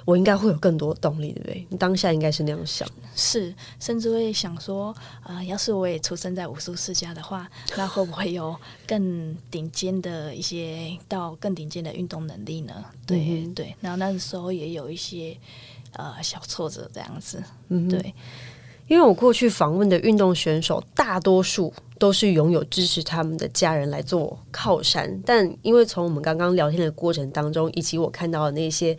[0.09, 1.67] 我应该会有更多动力，对不对？
[1.69, 12.83] 你当下应该是那样想，是，甚至会想说，呃，要是我也出生在武术世家的话， 那会不会有更顶尖的一些到更顶尖的运动能力呢？
[13.07, 15.37] 对对，然后那时候也有一些
[15.93, 18.15] 呃小挫折这样子，嗯，对，
[18.87, 28.97] 因为我过去访问的运动选手，大多数都是拥有支持他们的家人来做靠山，但因为从我们刚刚聊天的过程当中，以及我看到的那些。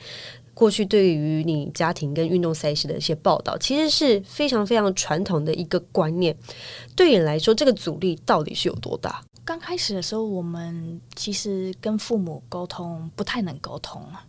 [0.59, 6.35] 过去对于你家庭跟运动赛事的一些报道，其实是非常非常传统的一个观念。
[6.97, 9.23] 对你来说，这个阻力到底是有多大？
[9.45, 14.25] 刚开始的时候，我们其实跟父母沟通不太能沟通啊。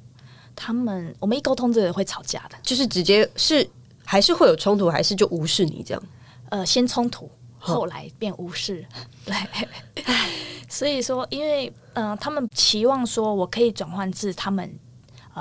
[0.55, 3.69] 他们我们一沟通，这个会吵架的，就是直接是
[4.05, 6.03] 还是会有冲突，还是就无视你这样？
[6.51, 8.87] 呃，先冲突，后来变无视。
[9.27, 9.35] 对，
[10.71, 14.73] 所以说，因为嗯，他们期望说我可以转换至他们。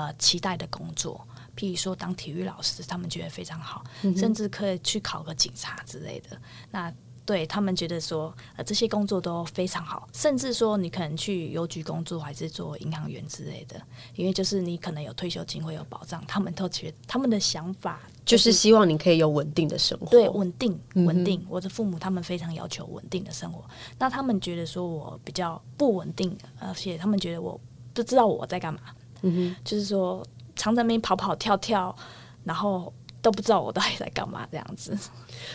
[0.00, 1.20] 呃，期待的工作，
[1.54, 3.84] 譬如说当体育老师，他们觉得非常好，
[4.16, 6.40] 甚至可以去考个警察之类的。
[6.70, 6.90] 那
[7.26, 13.78] 对他们觉得说，呃，这些工作都非常好，甚至说你可能去邮局工作，还是做银行员之类的，
[14.14, 18.00] 因为就是你可能有退休金会有保障，他们都觉得他们的想法。
[18.24, 21.44] 就是希望你可以有稳定的生活，对，稳定，稳定。
[21.48, 23.64] 我的父母他们非常要求稳定的生活，
[23.98, 27.60] 那他们觉得说我比较不稳定，而且他们觉得我
[27.92, 28.80] 不知道我在干嘛，
[29.64, 30.24] 就是说
[30.56, 31.94] 常在那边跑跑跳跳，
[32.44, 34.96] 然后都不知道我到底在干嘛这样子。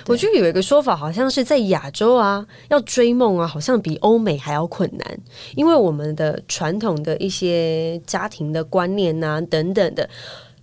[0.08, 5.20] 我觉得有一个说法，好像是在亚洲啊，要追梦啊，好像比欧美还要困难，
[5.56, 10.10] 因为我们的传统的一些家庭的观念啊等等的。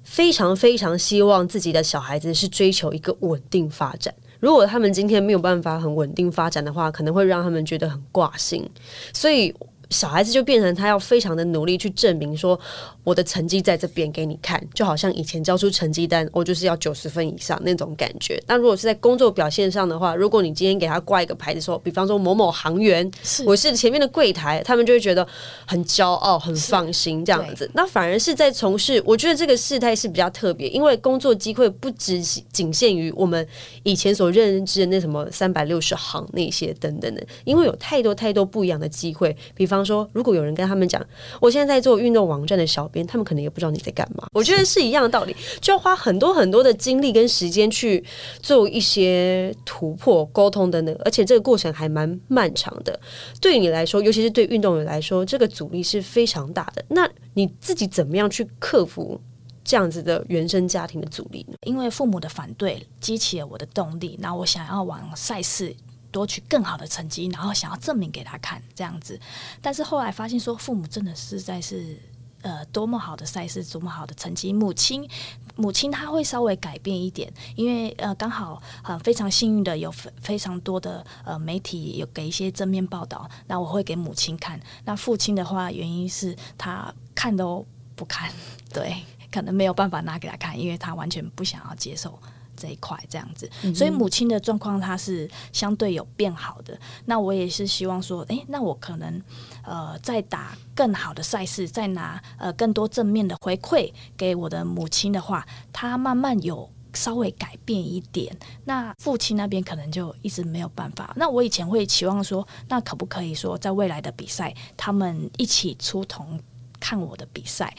[0.04, 4.12] 非常非常希望自己的小孩子是追求一个稳定发展。
[4.40, 8.68] 如果他们今天没有办法很稳定发展的话，可能会让他们觉得很挂心。
[9.14, 9.54] 所以。
[9.92, 12.58] 小孩子就变成他要非常的努力去证明说
[13.04, 18.42] 我的成绩在这边给你看，就好像以前交出成绩单，我就是要九十分以上那种感觉。
[18.46, 23.10] 那如果是在工作表现上的话，如果你今天给他挂一个牌子说，比方说某某行员，
[23.44, 25.26] 我是前面的柜台，他们就会觉得
[25.66, 27.70] 很骄傲、很放心这样子。
[27.74, 33.46] 那反而是在从事，我觉得这个事态是比较特别，因为工作机会不只仅限于我们
[33.82, 39.82] 以前所认知的那什么三百六十行那些等等的，因为有太多太多不一样的机会，比方。
[39.82, 41.04] 说，如果有人跟他们讲，
[41.40, 44.28] 我现在在做运动网站的小编，他们可能也不知道你在干嘛。
[44.32, 48.04] 我觉得是一样的道理，就要花很多很多的精力跟时间去
[48.40, 52.98] 做一些突破、沟通等等，而且这个过程还蛮漫长的。
[53.40, 56.84] 对你来说，尤其是对运动员来说，这个阻力是非常大的。
[56.88, 59.20] 那你自己怎么样去克服
[59.64, 61.56] 这样子的原生家庭的阻力呢？
[61.62, 65.74] 因为父母的反对激起了我的动力，那我想要往赛事。
[66.12, 69.18] 夺取更好的成绩，然后想要证明给他看这样子，
[69.62, 71.96] 但是后来发现说父母真的实在是
[72.42, 74.52] 呃多么好的赛事，多么好的成绩。
[74.52, 75.08] 母亲
[75.56, 84.60] 母亲她会稍微改变一点，因为呃刚好很非常幸运的有非非常多的呃媒体有给一些正面报道，那我会给母亲看。
[84.84, 88.30] 那父亲的话，原因是他看都不看，
[88.72, 92.18] 对，可能没有办法拿给他看，因为他完全不想要接受。
[92.56, 96.78] 这一块这样子，所以母亲的状况她是相对有变好的。
[97.06, 99.22] 那我也是希望说，诶，那我可能
[99.64, 108.36] 呃再打更好的赛事，再拿呃更多正面的回馈给我的母亲的话，她慢慢有稍微改变一点。
[108.64, 111.12] 那父亲那边可能就一直没有办法。
[111.16, 116.38] 那我以前会期望说，那可不可以说在未来的比赛，他们一起出同
[116.78, 117.74] 看我的比赛？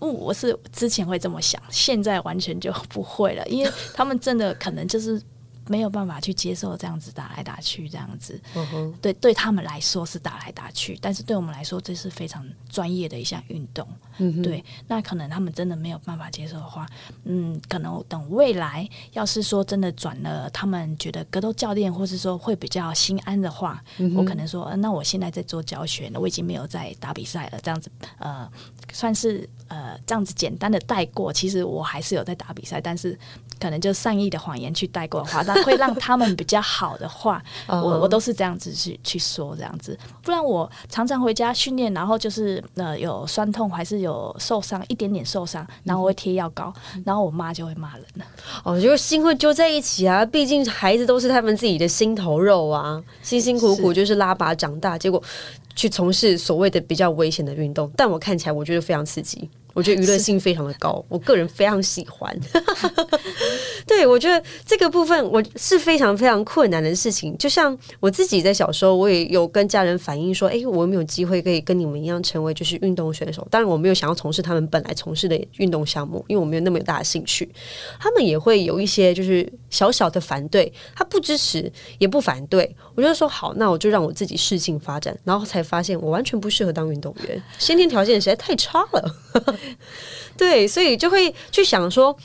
[0.00, 5.22] 我是之前会这么想，现在完全就不会了，因为他们真的可能就是。
[5.68, 8.38] 没有办法去接受这样子打来打去这样子，
[9.00, 13.86] 对对他们来说是打来打去，但是对我们来说这是非常专业的一项运动。
[14.42, 16.84] 对，那可能他们真的没有办法接受的话，
[17.24, 23.82] 嗯，可能等未来要是说真的转了，他们觉得格斗教练或是说会比较心安的话，
[24.16, 28.50] 我可能说，那我现在在做教学，我已经没有在打比赛了，这样子，呃，
[28.92, 31.32] 算是呃这样子简单的带过。
[31.32, 33.18] 其实我还是有在打比赛，但是。
[33.60, 48.24] 可能就善意的谎言去带过的话，那会让他们比较好的话， 我我都是这样子去去说这样子，不然我常常回家训练，然后就是呃有酸痛还是有受伤一点点受伤，然后我会贴药膏，然后我妈就会骂人了。
[48.64, 55.22] 哦，就心会揪在一起啊，毕竟孩子都是他们自己的心头肉啊，辛辛苦苦就是拉拔长大，结果
[55.76, 59.48] 去从事所谓的比较危险的运动，但我看起来我觉得非常刺激。
[59.74, 62.34] 我觉得娱乐性非常的高，我个人非常喜欢。
[63.86, 67.36] 对，我觉得这个部分我是非常非常困难的事情。
[67.36, 77.50] 就像我自己在小时候，我也有跟家人反映说：“哎，我有没有机会可以跟你们一样成为就是运动选手？”当然，我没有想要从事他们本来从事的运动项目，因为我没有那么大的兴趣。
[77.98, 82.74] 他们也会有一些就是小小的反对，他不支持也不反对。
[82.94, 89.16] 我就说好，那我就让我自己试性发展，然后才发现我完全不适合当运动员，先天条件实在太差了。
[90.36, 92.16] 对，所以就会去想说，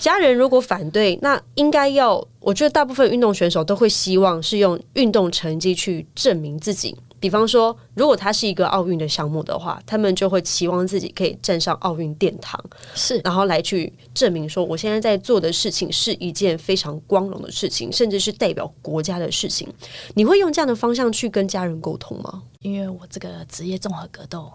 [0.00, 6.96] 家人如果反对，那应该要，我觉得大部分运动选手都会希望是用运动成绩去证明自己。
[7.20, 12.60] 比方说，如果他是一个奥运的项目的话，他们就会期望自己可以站上奥运殿堂，
[12.96, 19.72] 是，然后来去证明说，我现在在做的事情是一件非常光荣的事情，甚至是代表国家的事情。
[20.14, 22.42] 你会用这样的方向去跟家人沟通吗？
[22.58, 24.52] 因为我这个职业综合格斗。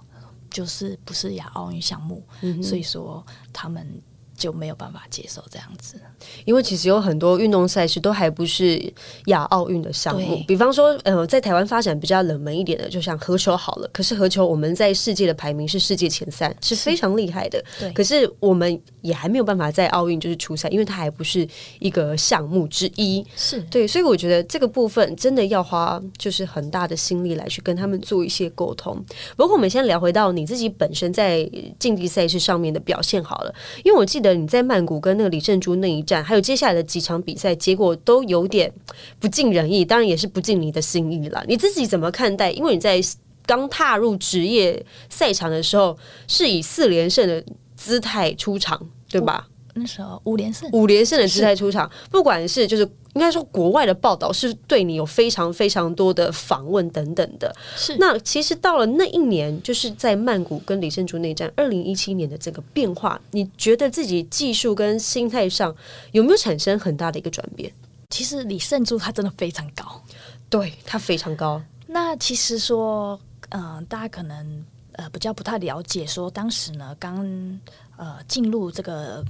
[0.58, 2.26] 就是不是亚奥运项目，
[2.63, 4.02] 所以说他们。
[4.38, 6.00] 就没有办法接受这样子，
[6.45, 8.93] 因为其实有很多运动赛事都还不是
[9.26, 10.43] 亚奥运的项目。
[10.47, 13.89] 比方说，呃，在台湾发展比较冷门一点的，就像合球好了。
[13.91, 17.60] 可是合球我们在世界的排名是世界前三，是非常厉害的。
[17.80, 21.47] 对，可是我们也还没有办法在奥运就是出赛，因为它还不是
[21.80, 23.26] 一个项目之一。
[23.36, 29.04] 是对，所以我觉得这个部分真的要花就是很大的心力来去跟他们做一些沟通。
[29.36, 31.43] 不过我们先聊回到你自己本身在
[31.80, 33.52] 竞技赛事上面的表现好了，
[33.84, 34.27] 因为我记得。
[34.28, 38.72] 得你在曼谷跟那个李胜珠那一战，还有接下来的几场比赛，结果都有点
[39.20, 41.44] 不尽人意，当然也是不尽你的心意了。
[41.48, 42.52] 你自己怎么看待？
[42.52, 43.00] 因为你在
[43.46, 47.44] 刚踏入职业赛场的时候，是以四连胜的
[47.76, 49.48] 姿态出场，对吧？
[49.74, 57.52] 那时候五连胜，五连胜的姿态出场，不管是就是应该说国外的报道是对你有非常非常多的访问等等的。
[57.76, 65.76] 是那其实到了那一年，就是在曼谷跟李胜珠内战，二零一七年的这个变化，你觉得自己技术跟心态上
[66.12, 67.74] 有没有产生很大的一个转变？
[68.12, 70.00] 其实李胜珠他真的非常高，
[70.48, 71.60] 对他非常高。
[71.88, 77.60] 那其实说，嗯，大家可能呃比较不太了解，说当时呢刚
[77.98, 79.26] 呃进入这个。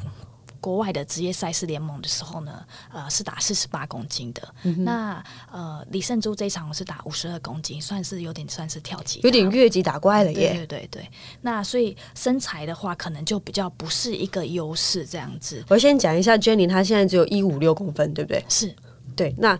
[0.59, 4.53] 国外的职业赛事联盟的时候呢，呃，是打四十八公斤的。
[4.79, 10.53] 那呃，李胜珠这一场是打五十二公斤，算是有点算是跳级，有点越级打怪了耶。
[10.53, 11.09] 对对对，
[11.41, 15.63] 那所以身材的话，可能就比较不是一个优势这样子。
[15.69, 18.43] 我先讲一下，Jenny 她现在只有一五六公分，对不对？
[18.49, 18.75] 是，
[19.15, 19.33] 对。
[19.37, 19.57] 那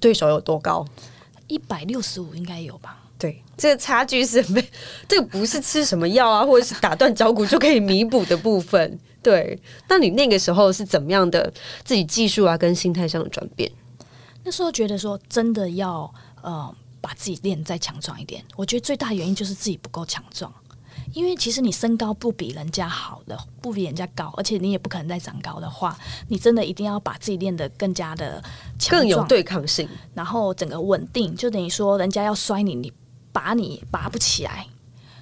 [0.00, 0.86] 对手有多高？
[1.46, 3.00] 一百六十五应该有吧？
[3.18, 4.66] 对，这个差距是没，
[5.08, 8.98] 这个不是吃什么药啊，或者是打断脚骨就可以弥补的部分。
[9.24, 9.58] 对，
[9.88, 13.68] 那你那个时候是怎么样的自己技术啊跟心态上的转变？
[14.44, 18.44] 那时候觉得说真的要呃把自己练再强壮一点。
[18.54, 20.52] 我觉得最大原因就是自己不够强壮，
[21.14, 28.42] 因为其实你身高不比人家好的，不比人家高，而且你也不可能再长高的话，你真的一定要把自己练得更加的
[28.78, 32.92] 强更有对抗性，然后整个稳定，就等于说人家要摔你，你
[33.32, 34.66] 拔你拔不起来。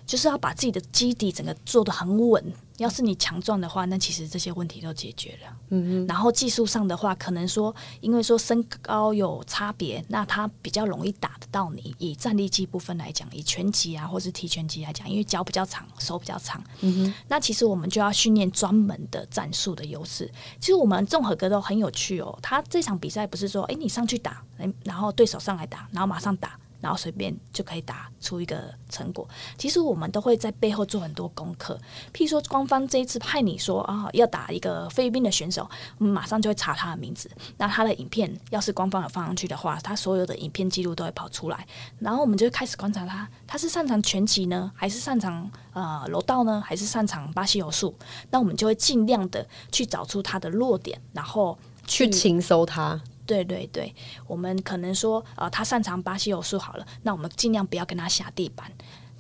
[0.05, 2.45] 就是要把自己的基底整个做得很稳。
[2.83, 5.57] 要是你强壮的话，那其实这些问题都解决了。
[5.71, 11.95] 嗯然后技术上的话，可能说因为说身高有差别，那他比较容易打得到你。
[11.99, 16.63] 以站立技部分来讲，以拳击啊，或是踢拳击来讲，因为脚比较长，手比较长。
[16.81, 17.15] 嗯哼。
[17.29, 20.31] 那其实我们就要训练专门的战术的优势。
[20.61, 22.37] 其实我们综合格斗很有趣哦。
[22.43, 24.43] 他这场比赛不是说，哎，你上去打，
[24.85, 26.59] 然后对手上来打，然后马上打。
[26.83, 29.27] 然后随便就可以打出一个成果。
[29.57, 31.81] 其实我们都会在背后做很多功课。
[32.13, 35.67] 譬如说，官方这一次派你说啊，要打一个菲律宾的选手，
[35.97, 37.31] 我们马上就会查他的名字。
[37.57, 41.67] 那他的影片要是官方有放上去的话，他所有的影片记录都会跑出来。
[42.01, 47.95] 然后我们就开始观察他，他是擅长拳击呢，还是擅长呃柔道呢，还是擅长巴西柔术？
[48.31, 53.01] 那我们就会尽量的去找出他的弱点，然后去轻搜他。
[53.27, 53.95] 对对对，
[54.27, 58.71] 我们可能说，呃，他擅长巴西柔术好了，那我们尽量不要跟他下地板。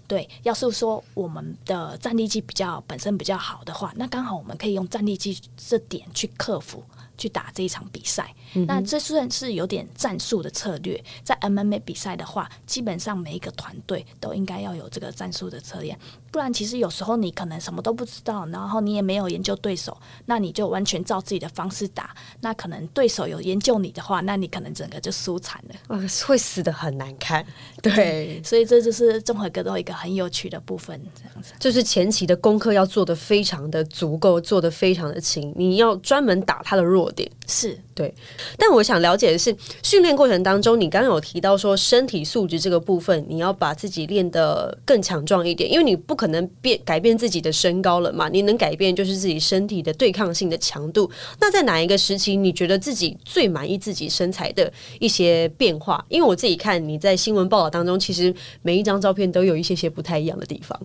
[0.06, 6.84] 对，要是说我们的战力技比较本身比较好的话，那刚好我们可以用战力技这点去克服。
[7.18, 8.34] 去打这一场比赛，
[8.66, 11.02] 那这算是有点战术的策略。
[11.22, 15.96] 在 MMA 比赛的话，基本上每一个团队都应该要有这个战术的策略，
[16.30, 27.46] 不然其实有时候你可能什么都不知道，然后你也没有研究对手，那你就完全照自己的方式打，那可能对手有研究你的话，那你可能整个就输惨了，呃， 会死的很难看。
[27.80, 37.12] 对， 所以这就是综合格斗一个很有趣的部分，这样子就是前期的功课要做的非常的足够，做的非常的勤，你要专门打他的弱。
[37.12, 38.14] 点是对，
[38.56, 51.10] 但我想了解的是，训练过程当中，你刚刚有提到说身体素质这个部分，你要把自己练得更强壮一点，因为你不可能变改变自己的身高了嘛，你能改变就是自己身体的对抗性的强度。
[51.40, 56.04] 那在哪一个时期，你觉得自己最满意自己身材的一些变化？
[56.08, 60.78] 因为我自己看你在新闻报道当中，其实每一张照片都有一些些不太一样的地方。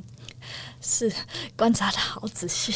[0.82, 1.12] 是
[1.56, 2.74] 观察的好仔细，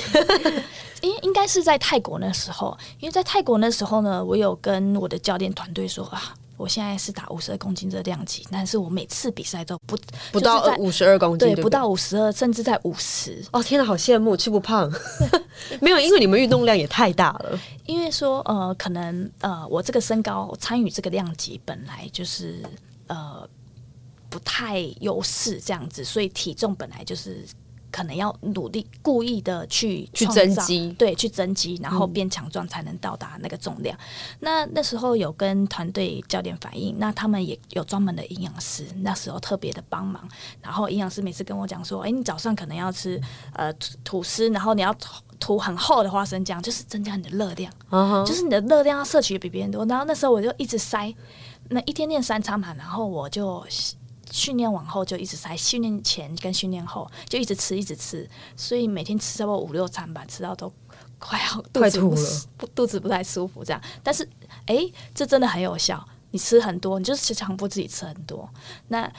[1.02, 9.98] 应应该是在泰国那时候，因为在泰国那时候呢，我有跟我的教练团队说啊，我现在是打五十二公斤的量级，但是我每次比赛都不
[10.32, 13.44] 不到五十二公斤，对，不到五十二，甚至在五十。
[13.52, 14.92] 哦，天哪，好羡慕，吃不胖，
[15.80, 17.60] 没有，因为你们运动量也太大了。
[17.86, 22.64] 因为说呃，可能呃，我这个身高参与这个量级本来就是
[23.08, 23.48] 呃
[24.30, 27.46] 不太优势这样子，所以体重本来就是。
[27.92, 33.98] 可能要努力故意的去去增肌，对，去增肌，然后变强壮才能到达那个重量。
[34.40, 40.28] 那那时候有跟团队教练反映，那他们也有专门的营养师，那时候特别的帮忙。
[40.62, 43.22] 然后营养师每次跟我讲说：“哎，你早上可能要吃
[43.54, 43.72] 呃
[44.04, 44.96] 吐司，然后你要
[45.40, 47.72] 涂很厚的花生酱，就是增加你的热量，
[48.26, 51.14] 就是你的热量要摄取比别人多。”然后那时候我就一直塞，
[51.70, 53.66] 那一天练三餐嘛，然后我就。
[54.32, 60.72] 训练完后就一直塞，训练前跟训练后就一直吃一直吃，所以每天吃差不多五六餐吧，吃到都
[61.20, 62.22] 快要快吐了，
[62.58, 63.82] 不肚子不太舒服这样。
[64.02, 64.28] 但是
[64.66, 68.50] 哎，这真的很有效，你吃很多，你就是强迫自己吃很多，
[68.88, 69.12] 那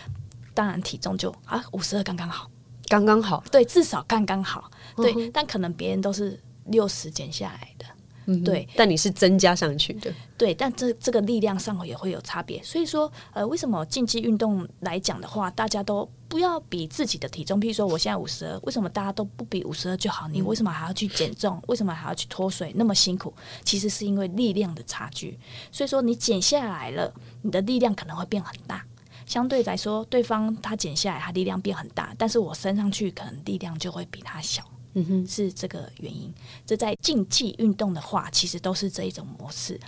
[0.54, 2.50] 当然体重就啊五十二刚刚好，
[2.88, 5.30] 刚刚好，对，至少刚刚好，对。
[5.30, 7.86] 但可能别人都是六十减下来的。
[8.26, 12.62] 嗯，对，但你是增加上去的，对，但这这个力量上也会有差别。
[12.62, 17.60] 所以说，呃，为什么竞技运动来讲的话，大家都不要比自己的体重？
[17.60, 20.28] 譬如说，我现在五十二，为什么大家都不比五十二就好？
[20.28, 21.60] 你为什么还要去减重？
[21.66, 22.72] 为什么还要去脱水？
[22.76, 25.38] 那么辛苦，其实是因为力量的差距。
[25.70, 27.12] 所以说，你减下来了，
[27.42, 28.84] 你的力量可能会变很大。
[29.26, 34.62] 相对来说，对方他减下来，他力量变很大，但是我升上去，可能力量就会比他小。
[34.94, 36.32] 嗯哼，是这个原因。
[36.66, 39.78] 这在竞技运动的话，其实都是这一种模式。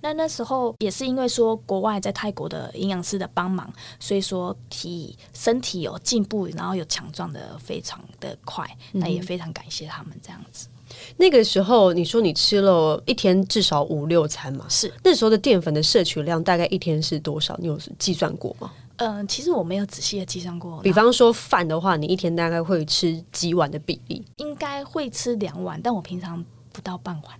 [0.00, 8.64] 那那时候也是因为说国外在泰国的营养师的帮忙，所以说体身体有进步，然后有强壮的非常的快。
[8.92, 10.68] 那也非常感谢他们这样子。
[11.16, 14.66] 那个时候你说你吃了一天至少五六餐嘛？
[14.68, 17.56] 是那时候的淀粉的摄取量大概一天是多少？
[17.58, 18.72] 你有计算过吗？
[18.96, 20.80] 嗯，其实我没有仔细的计算过。
[20.82, 24.24] 比方说饭的话，你一天大概会吃几碗的比例？
[24.36, 27.38] 应该会吃两碗，但我平常不到半碗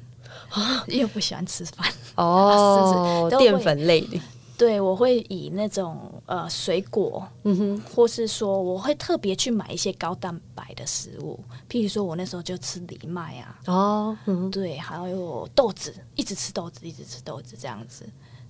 [0.51, 4.21] 啊，因为不喜欢吃饭哦， 淀粉类的。
[4.57, 11.39] 对，我会以那种呃水果，嗯哼，或是说我会特别去买一些高蛋白的食物，
[11.69, 18.05] 譬如说我那时候就吃藜麦啊，哦，嗯对，还有豆子，一直吃豆子，一直吃豆子这样子，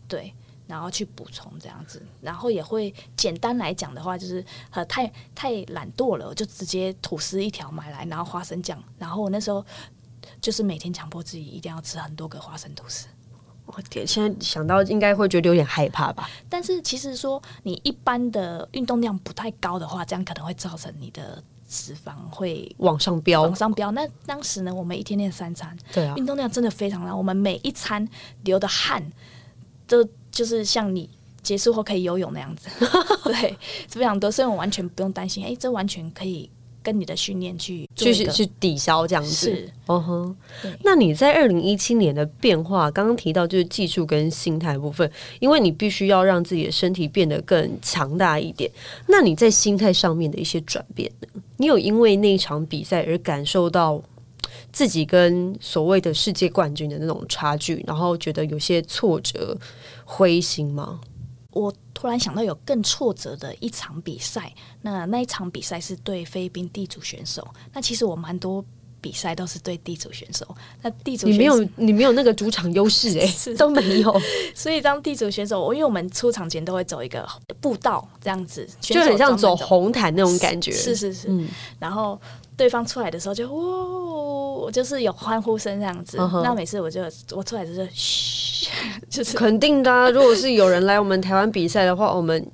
[0.06, 0.34] 对。
[0.66, 9.64] 然后去补充这样子，然后也会简单来讲的话，就是呃太太懒惰了，我就直接吐司一条买来，然后花生酱，然后我那时候
[10.40, 13.06] 就是每天强迫自己一定要吃很多个花生吐司。
[13.66, 16.28] 我天，现在想到应该会觉得有点害怕吧？
[16.48, 23.90] 但是其实说你一般的运动量不太高的话，这样可能会造成你的脂肪会往上飙，往上飙。
[23.92, 28.08] 那当时呢，我们一天练三餐，对啊，运动量真的非常大，我们每一餐
[28.44, 29.12] 流的汗
[29.86, 30.08] 都。
[30.34, 31.08] 就是像你
[31.42, 32.68] 结束后可以游泳那样子，
[33.24, 33.56] 对，
[33.88, 35.44] 非常多，所以我完全不用担心。
[35.44, 36.50] 哎，这完全可以
[36.82, 39.30] 跟你的训练去去去抵消这样子。
[39.32, 40.36] 是，哦哼。
[40.82, 45.08] 那你在二零一七年的变化，刚刚提到就是技术跟心态部分，
[45.38, 48.70] 因为你必须要让自己的身体变得更强大一点。
[49.06, 51.28] 那你在心态上面的一些转变呢？
[51.58, 54.02] 你有因为那一场比赛而感受到？
[54.72, 59.56] 自己跟所谓的世界冠军的那种差距，然后觉得有些挫折、
[60.04, 61.00] 灰心吗？
[61.50, 64.52] 我突然想到有更挫折的一场比赛，
[64.82, 67.46] 那那一场比赛是对菲律宾地主选手。
[67.72, 68.64] 那其实我蛮多
[69.00, 70.44] 比赛都是对地主选手。
[70.82, 74.20] 那地主你没有你没有那个主场优势 哎，都没有。
[74.52, 77.24] 所以当地主选手，我因为我们出场前都会走一个
[77.60, 80.72] 步道这样子，就很像走红毯那种感觉。
[80.72, 81.48] 是是是，嗯，
[81.78, 82.20] 然后。
[82.56, 86.16] 对方出来的时候就哇，就是有欢呼声这样子。
[86.42, 87.02] 那每次我就
[87.34, 88.68] 我出来就是嘘，
[89.10, 90.10] 就是肯定的。
[90.12, 92.46] 如果是有人来我们台湾比赛的话，我们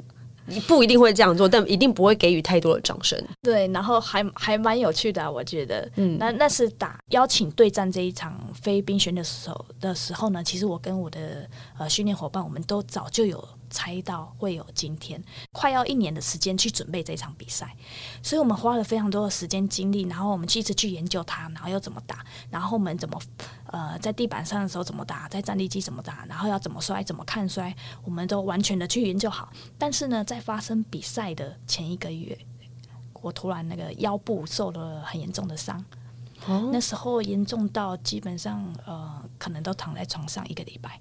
[0.67, 3.23] 不一定会这样做，但一定不会给予太多的掌声。
[3.43, 5.89] 对，然后还还蛮有趣的，我觉得。
[5.97, 11.49] 嗯，那那是打邀请对战这一场非冰选的时候的时候呢，其实我跟我的
[11.79, 13.43] 呃训练伙伴，我们都早就有。
[13.71, 17.75] 猜到会有今天，快要一年的时间去准备这场比赛，
[18.23, 23.19] 所以我们花了非常多的时间精力，然后我们一直去研究它，然后要怎么打，然后我们怎么
[23.67, 29.51] 呃在地板上的时候怎么打，在站立机怎么打，然后要怎么摔，怎么看摔，我们都完全的去研究好。
[29.79, 32.37] 但是呢，在发生比赛的前一个月，
[33.23, 35.85] 我突然那个腰部受了很严重的伤，
[36.73, 41.01] 那时候严重到基本上呃可能都躺在床上一个礼拜。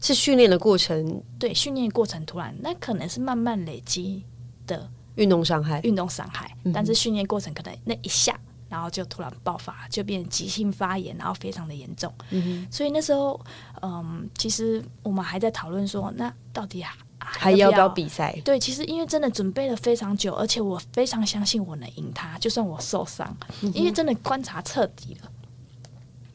[0.00, 4.22] 是训练的过程，对训练过程突然，那可能是慢慢累积
[4.66, 6.50] 的运动伤害，运动伤害。
[6.72, 8.38] 但是训练过程可能那一下，
[8.68, 12.12] 然后就突然爆发，就变急性发炎，然后非常的严重。
[12.30, 13.40] 嗯所以那时候，
[13.82, 18.40] 嗯，其实我们还在讨论说，那到底还还要不要比赛？
[18.44, 23.36] 对，其实因为真的准备了非常久，而且我非常相信我能赢他，就算我受伤，
[23.74, 25.30] 因为真的观察彻底了。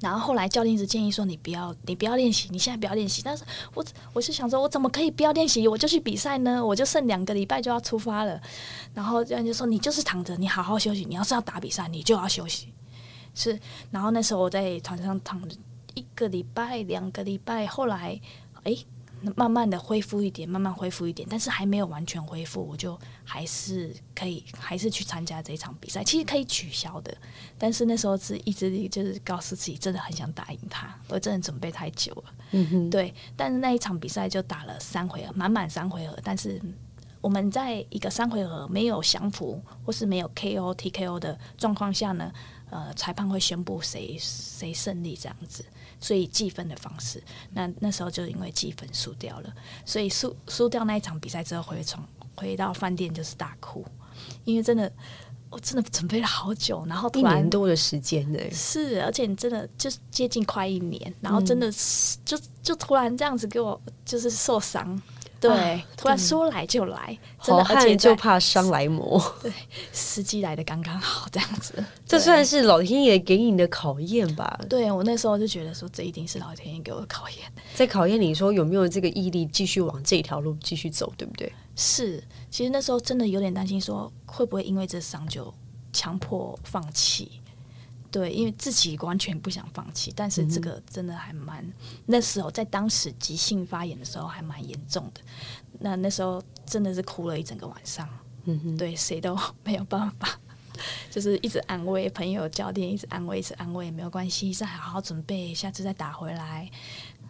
[0.03, 5.65] 然后后来教练一直建议说：“你不要，你不要练习，你现在不要练习。”但是我我是想说，我怎么可以不要练习？
[5.65, 6.63] 我就去比赛呢？
[6.63, 8.37] 我就剩两个礼拜就要出发了。
[8.93, 11.05] 然后教练就说：“你就是躺着，你好好休息。
[11.05, 12.73] 你要是要打比赛，你就要休息。”
[13.33, 13.57] 是。
[13.91, 15.55] 然后那时候我在床上躺着
[15.93, 18.19] 一个礼拜、两个礼拜，后来
[18.65, 18.75] 哎。
[19.35, 26.03] 慢慢的恢复一点，慢慢恢复一点，但是还没有完全恢复，我就还是可以，还是去参加这一场比赛。
[26.03, 27.15] 其实可以取消的，
[27.57, 32.23] 但是那时候是一直就是告诉自己，真的很想打赢他，我真的准备太久了。
[32.51, 33.13] 嗯哼，对。
[33.35, 36.17] 但是那一场比赛就打了三回合，满满三回合。
[36.23, 36.61] 但是
[37.21, 42.31] 我们在一个三回合没有降服或是没有 KO、TKO 的状况下呢，
[42.69, 45.63] 呃，裁判会宣布谁谁胜利这样子。
[46.03, 47.23] 所以计分的方式，
[47.53, 49.53] 那那时候就因为计分输掉了，
[49.85, 52.03] 所以输输掉那一场比赛之后回从
[52.35, 53.85] 回到饭店就是大哭，
[54.43, 54.91] 因为真的
[55.49, 65.01] 我真的准备了好久，然后一年多的时间呢，是，而且真的就是接近快一年，然后真的是就就突然这样子给我就是受伤。
[65.49, 69.21] 对，突然说来就来，好汉就怕伤来磨。
[69.41, 69.51] 对，
[69.91, 71.73] 时机来的刚刚好，这样子，
[72.05, 74.59] 这算是老天爷给你的考验吧？
[74.69, 77.39] 对我那时候就觉得说，这一定是老天爷给我的考验，
[77.75, 81.51] 在考验你说有没有这个毅力继续往这条路继续走，对不对？
[81.75, 85.53] 是，其实那时候真的有点担心，说会不会因为这伤就
[85.91, 87.39] 强迫放弃。
[88.13, 91.65] 对，因为自己完全不想放弃，但是这个真的还蛮
[92.05, 95.21] 那时候在当时急性发炎的时候还蛮严重的，
[95.79, 98.07] 那那时候真的是哭了一整个晚上。
[98.45, 99.35] 嗯哼，对，谁都
[99.65, 100.29] 没有办法，
[101.09, 106.69] 就是一直安慰朋友、教练，一直安慰，一直安慰，没有关系，再好好准备，下次再打回来。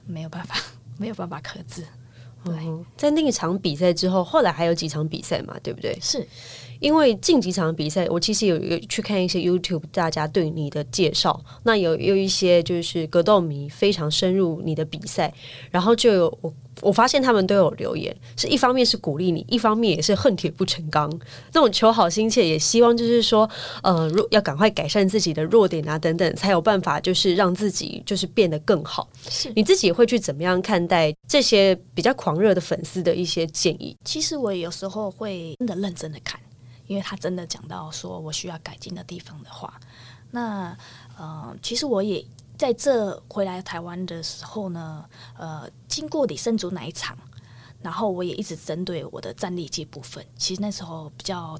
[0.06, 0.56] 没有办法，
[1.00, 1.86] 没有办法克制。
[2.44, 2.54] 对，
[2.98, 5.98] 在那一场比赛之后，后来还有几场比赛嘛，对不对？
[6.02, 6.28] 是。
[6.84, 11.42] 因为近几场比赛，我其实有有去看一些 YouTube，大家对你的介绍。
[11.64, 15.34] 那有有一些就是格斗迷非常深入你的比赛，
[15.72, 21.10] 然后就有我我发现他们都有留言，是一方面是鼓励你，一方面也是恨铁不成钢，
[21.54, 23.50] 那种求好心切，也希望就是说，
[23.82, 29.08] 呃，若要赶快改善自己的弱点啊等等，才有办法就是让自己就是变得更好。
[29.30, 33.96] 是你自己会去怎么样看待这些比较狂热的粉丝的一些建议？
[34.04, 36.38] 其实我有时候会真的认真的看。
[36.88, 39.80] 因为他真的讲到说我需要改进的地方的话，
[40.32, 40.78] 那
[41.18, 42.24] 呃，其实我也
[42.58, 45.06] 在这回来台湾的时候呢，
[45.38, 47.18] 呃，经过李胜竹那一场，
[47.82, 51.60] 然后我也一直针对我的站立技部分，其实那时候比较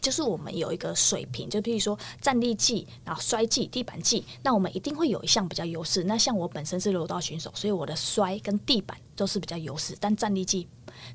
[0.00, 6.04] 就是我们有一个水平，就比如说站立技，然后摔技、地板技，那我们一定会有一项比较优势。
[6.04, 10.68] 那像我本身是柔道选手，所以我的摔跟地板都是比较优势，但站立技。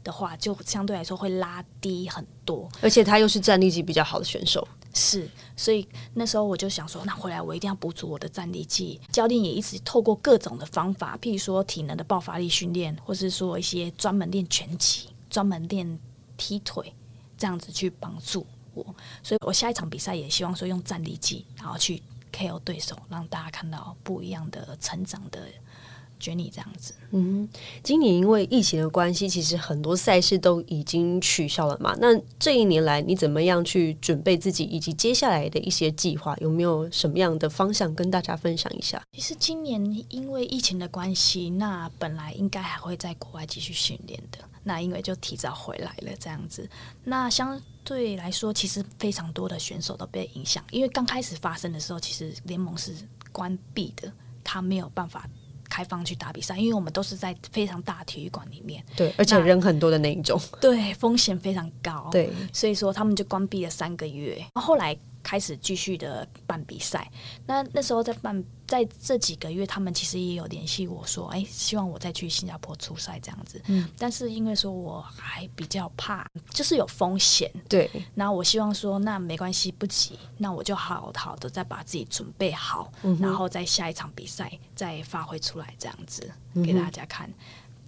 [0.03, 8.99] 的话，就相对来说会拉低很多，而且他又是战力级比较好的选手，是，所以那时候我就想说，那回来我一定要补足我的战力技。
[9.11, 15.99] 教练也一直透过各种的方法，譬如说体能的爆发力训练，或是说一些专门练拳击、专门练
[16.37, 16.93] 踢腿
[17.37, 18.83] 这样子去帮助我。
[19.21, 25.47] 所以我下一场比赛也希望说用战力技，然后去 KO 对手，让大家看到不一样的成长的。
[26.19, 27.47] 卷你这样子，嗯，
[27.81, 31.95] 今年因为疫情的关系，其实很多赛事都已经取消了嘛。
[31.99, 32.07] 那
[32.37, 39.01] 这一年来，你怎么样去准备自己，以及接下来的一些计划，有没有什么样的方向跟大家分享一下？
[39.13, 46.69] 其实今年因为疫情的关系，那本来应该还会在国外继续训练的，那因为就提早回来了这样子。
[47.05, 52.93] 那相对来说，其实非常多的选手都被影响，因为刚开始发生的时候，其实联盟是
[53.31, 54.11] 关闭的，
[54.43, 55.27] 他没有办法。
[55.69, 64.97] 开放去打比赛，因为我们都是在非常大体育馆里面，对，而且人很多的那一种，对，风险非常高，对，所以说他们就关闭了三个月，后来。
[65.29, 67.07] 开始继续的办比赛，
[67.45, 73.61] 那那时候在办，在这几个月，他们其实也有联系我说，哎，希望我再去新加坡出赛这样子。
[73.67, 77.51] 嗯，但是因为说我还比较怕，就是有风险。
[77.67, 77.87] 对。
[78.15, 86.27] 然后我希望说，那没关系，不急，那我就好好的再把自己准备好，然后在下一场比赛再发挥出来这样子
[86.65, 87.31] 给大家看。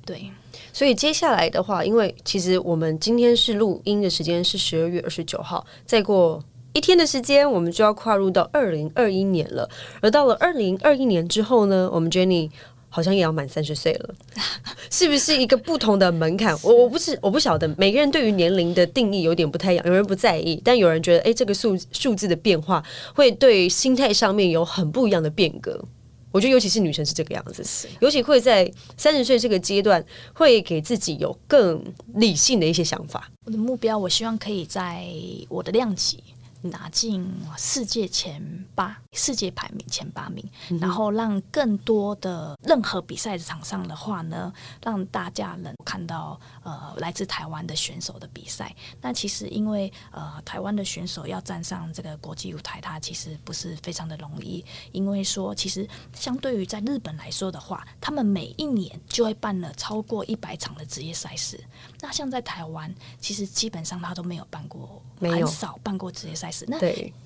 [0.06, 0.32] 对。
[0.72, 6.40] 所以接下来的话，因为其实我们今天是录音的时间是十二月二十九号，再过。
[6.74, 9.70] 一天的时间，我们就要跨入到二零二一年了。
[10.02, 12.50] 而到了二零二一年之后呢，我们 Jenny
[12.88, 14.16] 好像也要满三十岁了，
[14.90, 16.58] 是不是一个不同的门槛？
[16.64, 19.86] 我我不是我不晓得，每个人对于年龄的定义有点不太一样。
[19.86, 25.84] 有人不在意，但有人觉得，哎，这个数数字的变化会对心态上面有很不一样的变革。
[26.32, 30.02] 我觉得，尤其是女生是这个样子，尤其会在三十岁这个阶段，
[30.34, 31.84] 会给自己有更
[32.16, 33.30] 理性的一些想法。
[33.46, 35.06] 我的目标，我希望可以在
[35.50, 36.24] 我的量级。
[36.62, 40.48] 拿进世界前八，世界排名前八名，
[40.80, 44.54] 然后让更多的任何比赛的场上的话呢，
[44.84, 48.76] 让大家能看到呃来自台湾的选手的比赛。
[49.02, 54.64] 那其实因为呃台湾的选手要站上这个国际舞台，它其实不是非常的容易。
[54.92, 61.60] 因为说其实相对于在日本来说的话，他们每一年就会办了超过一百场的职业赛事。
[62.02, 66.51] 那像在台湾，其实基本上他都没有办过，很少办过职业赛。
[66.68, 66.78] 那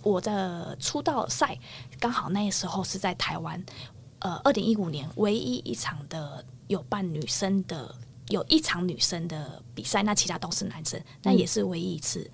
[0.03, 1.57] 我的出道赛
[1.99, 3.63] 刚好那时候是在台湾，
[4.19, 7.93] 呃，二零一五年唯一一场的有办女生的
[8.29, 12.29] 有一场女生的比赛，那其他都是男生，那也是唯一一次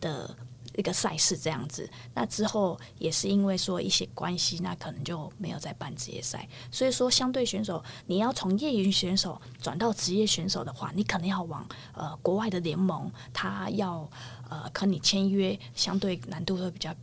[0.00, 0.36] 的
[0.76, 1.88] 一个赛事这样子。
[2.14, 6.48] 那之后也是因为说一些关系，那可能就没有再办职业赛。
[6.70, 14.08] 所以说，相对选手，你要从业余选手转到职业选手的话，你可能要往呃国外的联盟，他要
[14.48, 16.94] 呃和你签约，相对难度会比较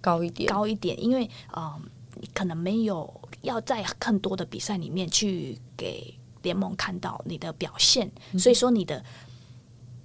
[0.00, 1.80] 高一点，高一点，因为呃
[2.14, 6.14] 你可能没有要在更多的比赛里面去给。
[6.42, 8.08] 联盟看到你的表现，
[8.38, 9.04] 所以说你的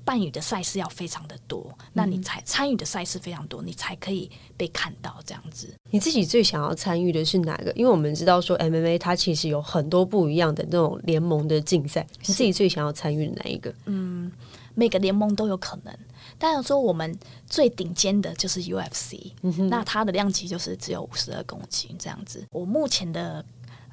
[0.05, 5.73] 伴侣的赛事要非常的多，那你才参与的赛事非常多，你才可以被看到这样子。
[5.89, 7.71] 你自己最想要参与的是哪个？
[7.73, 13.73] 因为我们知道说 MMA 它其实有很多不一样的那种联盟的竞赛，你自己最想要参与哪一个？
[13.85, 14.31] 嗯，
[14.75, 15.97] 每个联盟都有可能。
[16.37, 19.31] 当然说我们最顶尖的就是 UFC，
[19.69, 22.45] 那它的量级就是只有五十二公斤这样子。
[22.51, 23.43] 我目前的。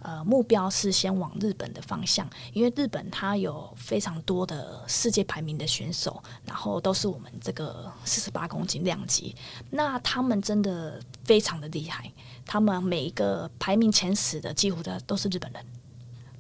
[0.03, 9.35] 呃，目标是先往日本的方向，因为日本它有非常多的世界排名的选手，然后都是我们这个四十八公斤量级，
[9.71, 12.11] 那他们真的非常的厉害，
[12.47, 15.63] 他们每一个排名前十的几乎的都是日本人，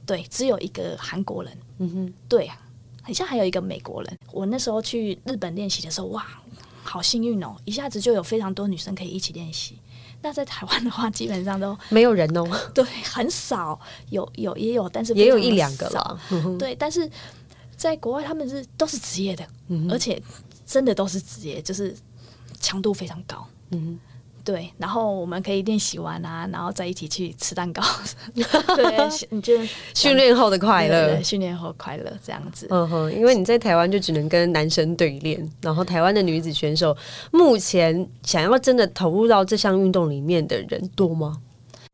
[0.07, 2.59] 对，只有一个韩国人，嗯哼，对啊，
[3.03, 4.19] 好像还有一个美国人。
[4.33, 6.27] 我那时候去日本练习的时候，哇，
[6.83, 9.79] 好幸运哦，一下子就有非常多女生可以一起练习。
[10.23, 12.45] 那在台湾的话，基本上都没有人哦。
[12.75, 13.79] 对，很少
[14.11, 16.21] 有有也有，但是也有一两个了。
[16.59, 17.09] 对，但是
[17.77, 19.47] 在国外他们是都是职业的，
[19.91, 20.23] 而且
[20.67, 21.97] 真的都是职业，就是
[22.61, 23.47] 强度非常高。
[23.71, 23.99] 嗯。
[24.45, 27.83] 对，然后我们可以练习完啊，然后再一起去吃蛋糕。
[28.77, 29.55] 对，你就
[29.95, 32.67] 训练后的快乐，训练后快乐这样子。
[32.71, 36.97] 嗯哼，因为你在台湾就只能跟男生对练，然后台湾的女子选手
[37.31, 41.37] 目前想要真的投入到这项运动里面的人多吗？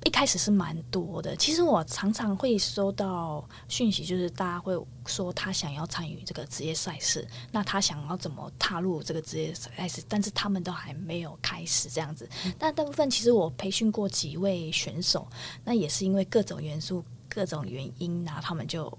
[0.04, 12.28] 一开始是蛮多的，其实我常常会收到讯息，就是大家会说他想要参与这个职业赛事，那他想要怎么踏入这个职业赛事，但是他们都还没有开始这样子。
[12.58, 15.26] 但大部分其实我培训过几位选手，
[15.64, 18.96] 那也是因为各种元素、各种原因，然后他们就。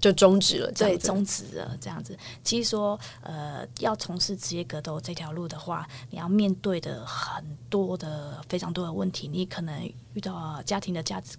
[0.00, 2.16] 就终止了，对，终止了这样子。
[2.44, 9.26] 其实说，呃，要从事职业格斗这条路的话，你要面对的很多的、非常多的问题。
[9.26, 11.36] 你可能遇到家庭的价值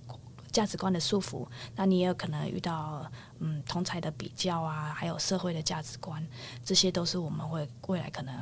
[0.51, 6.25] 价值观的束缚，那你也有可能遇到嗯同才的比较啊，还有社会的价值观，
[6.65, 8.33] 这些都是我们会未来可能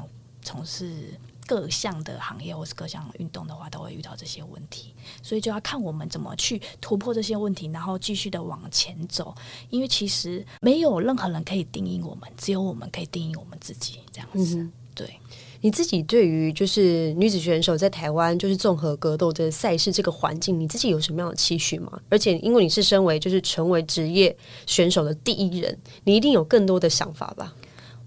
[0.41, 1.13] 从事。
[1.48, 4.93] 各项的行业或是各项运动的话，都会遇到这些问题，
[5.24, 9.34] 所以就要看我们怎么去突破这些问题，然后继续的往前走。
[9.70, 14.00] 因为其实没有任何人可以定义我们，只有我们可以定义我们自己。
[14.12, 15.20] 这样子，对
[15.62, 22.00] 你自己对于就是女子选手在台湾就是综合格斗的赛事这个环境，你自己有什么样的期许吗？
[22.10, 24.36] 而且因为你是身为就是成为职业
[24.66, 27.54] 选手的第一人，你一定有更多的想法吧？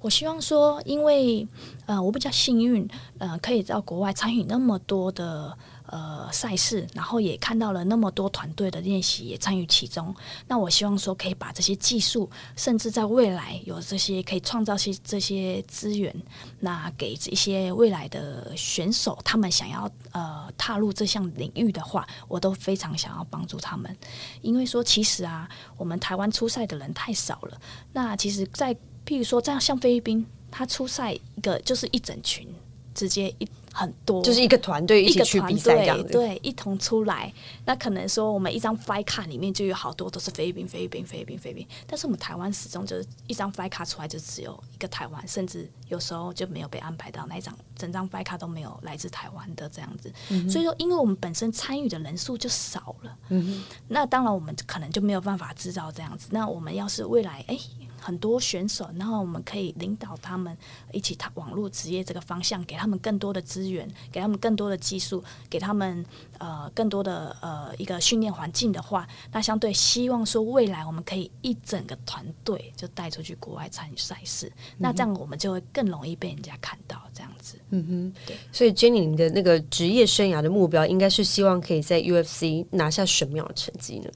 [0.01, 1.47] 我希望说，因为
[1.87, 2.89] 呃，我比较幸运，
[3.19, 10.15] 呃，可以到国外参与那么多的呃赛事，然后也看到了那么多团队的练习，也参与其中。
[10.49, 16.15] 那我希望说，可以把这些技术，甚至在未来有这些可以创造些这些资源，
[16.61, 23.95] 那给一些未来的选手，他们想要呃踏入这项领域的话，我都非常想要帮助他们。
[24.41, 25.47] 因为说，其实啊，
[25.77, 27.61] 我们台湾出赛的人太少了。
[27.93, 28.75] 那其实，在
[29.11, 32.47] 譬如说，这样像菲律宾，他出赛一个就是一整群，
[32.95, 37.33] 直接一很多，就是一个团队一起去比赛这样对，一同出来。
[37.65, 41.67] 那可能说，我们一张 fly 卡里面就有好多都是菲律宾、菲律宾、菲律宾、菲律宾。
[41.89, 50.13] 但是我们台湾始终就是一张 fly 卡出来就只有一个台湾，甚至有时候就没有被安排到那一张，整张 fly 卡都没有来自台湾的这样子。
[50.49, 56.29] 所以说，因为我们本身参与的人数就少了，嗯那当然我们可能就没有办法制造这样子。
[56.31, 57.59] 那我们要是未来，哎。
[58.01, 60.57] 很多选手，然后我们可以领导他们
[60.93, 66.05] 一起踏网络职业这个方向，给他们更多的资源，给他们更多的技术，给他们
[66.39, 77.59] 呃更多的呃一个训练环境的话，那相对希望说未来我们可以一整个团队就带出去国外参与赛事，那这样我们就会更容易被人家看到这样子。
[77.71, 78.37] 嗯哼，对。
[78.51, 84.11] 所以 Jenny 你的那个职业生涯的目标，应该是希望可以在 UFC 拿下什么样的成绩呢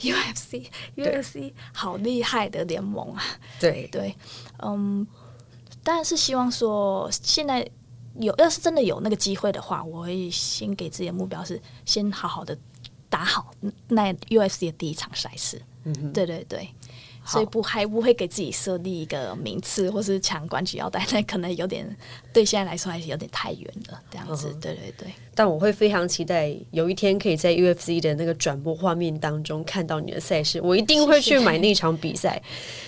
[0.00, 3.22] ？UFC，UFC 好厉害的联盟啊！
[3.60, 4.14] 对对，
[4.58, 5.06] 嗯，
[5.82, 7.68] 当然是希望说，现在
[8.18, 12.56] 有要是真的有那个机会的话，我会先给自己的目标是先好好的
[13.08, 13.52] 打好
[13.88, 15.60] 那 UFC 的第一场赛事。
[15.84, 16.68] 嗯，对对对。
[17.22, 21.86] 所以不还不会给自己设立一个名次，或是抢冠军腰带，那可能有点
[22.32, 24.00] 对现在来说还是有点太远了。
[24.10, 25.08] 这样子，对对对。
[25.32, 32.42] 但我会非常期待有一天可以在 UFC 的那个转播画面当中看到你的赛事，我一定会去买那场比赛。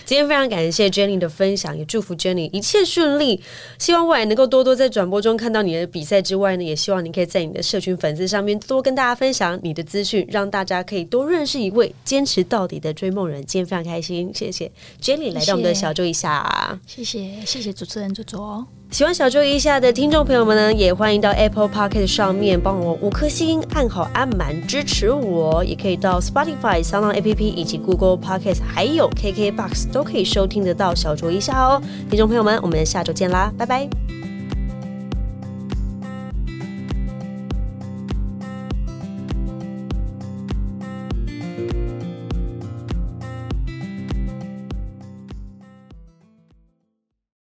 [0.05, 3.41] 今天非常感谢 Jenny 的分享，也祝福 Jenny 一切顺利。
[3.79, 13.43] 希望未来能够多多在转播中看到你的比赛之外呢，也希望你可以在你的社群粉丝上面多跟大家分享你的资讯，让大家可以多认识一位坚持到底的追梦人。
[13.45, 14.71] 今天非常开心，谢谢
[15.01, 18.67] Jenny 来到我们的小周一下，谢谢谢谢主持人左左。
[18.93, 31.81] 喜欢小卓一下的听众朋友们呢，也欢迎到 Apple Pocket 上面帮我五颗星按好按满支持我，也可以到 Spotify、s o n App 以及 Google Pocket，还有 KK Box 都可以收听得到小卓一下哦。
[32.07, 33.89] 听众朋友们，我们下周见啦，拜拜。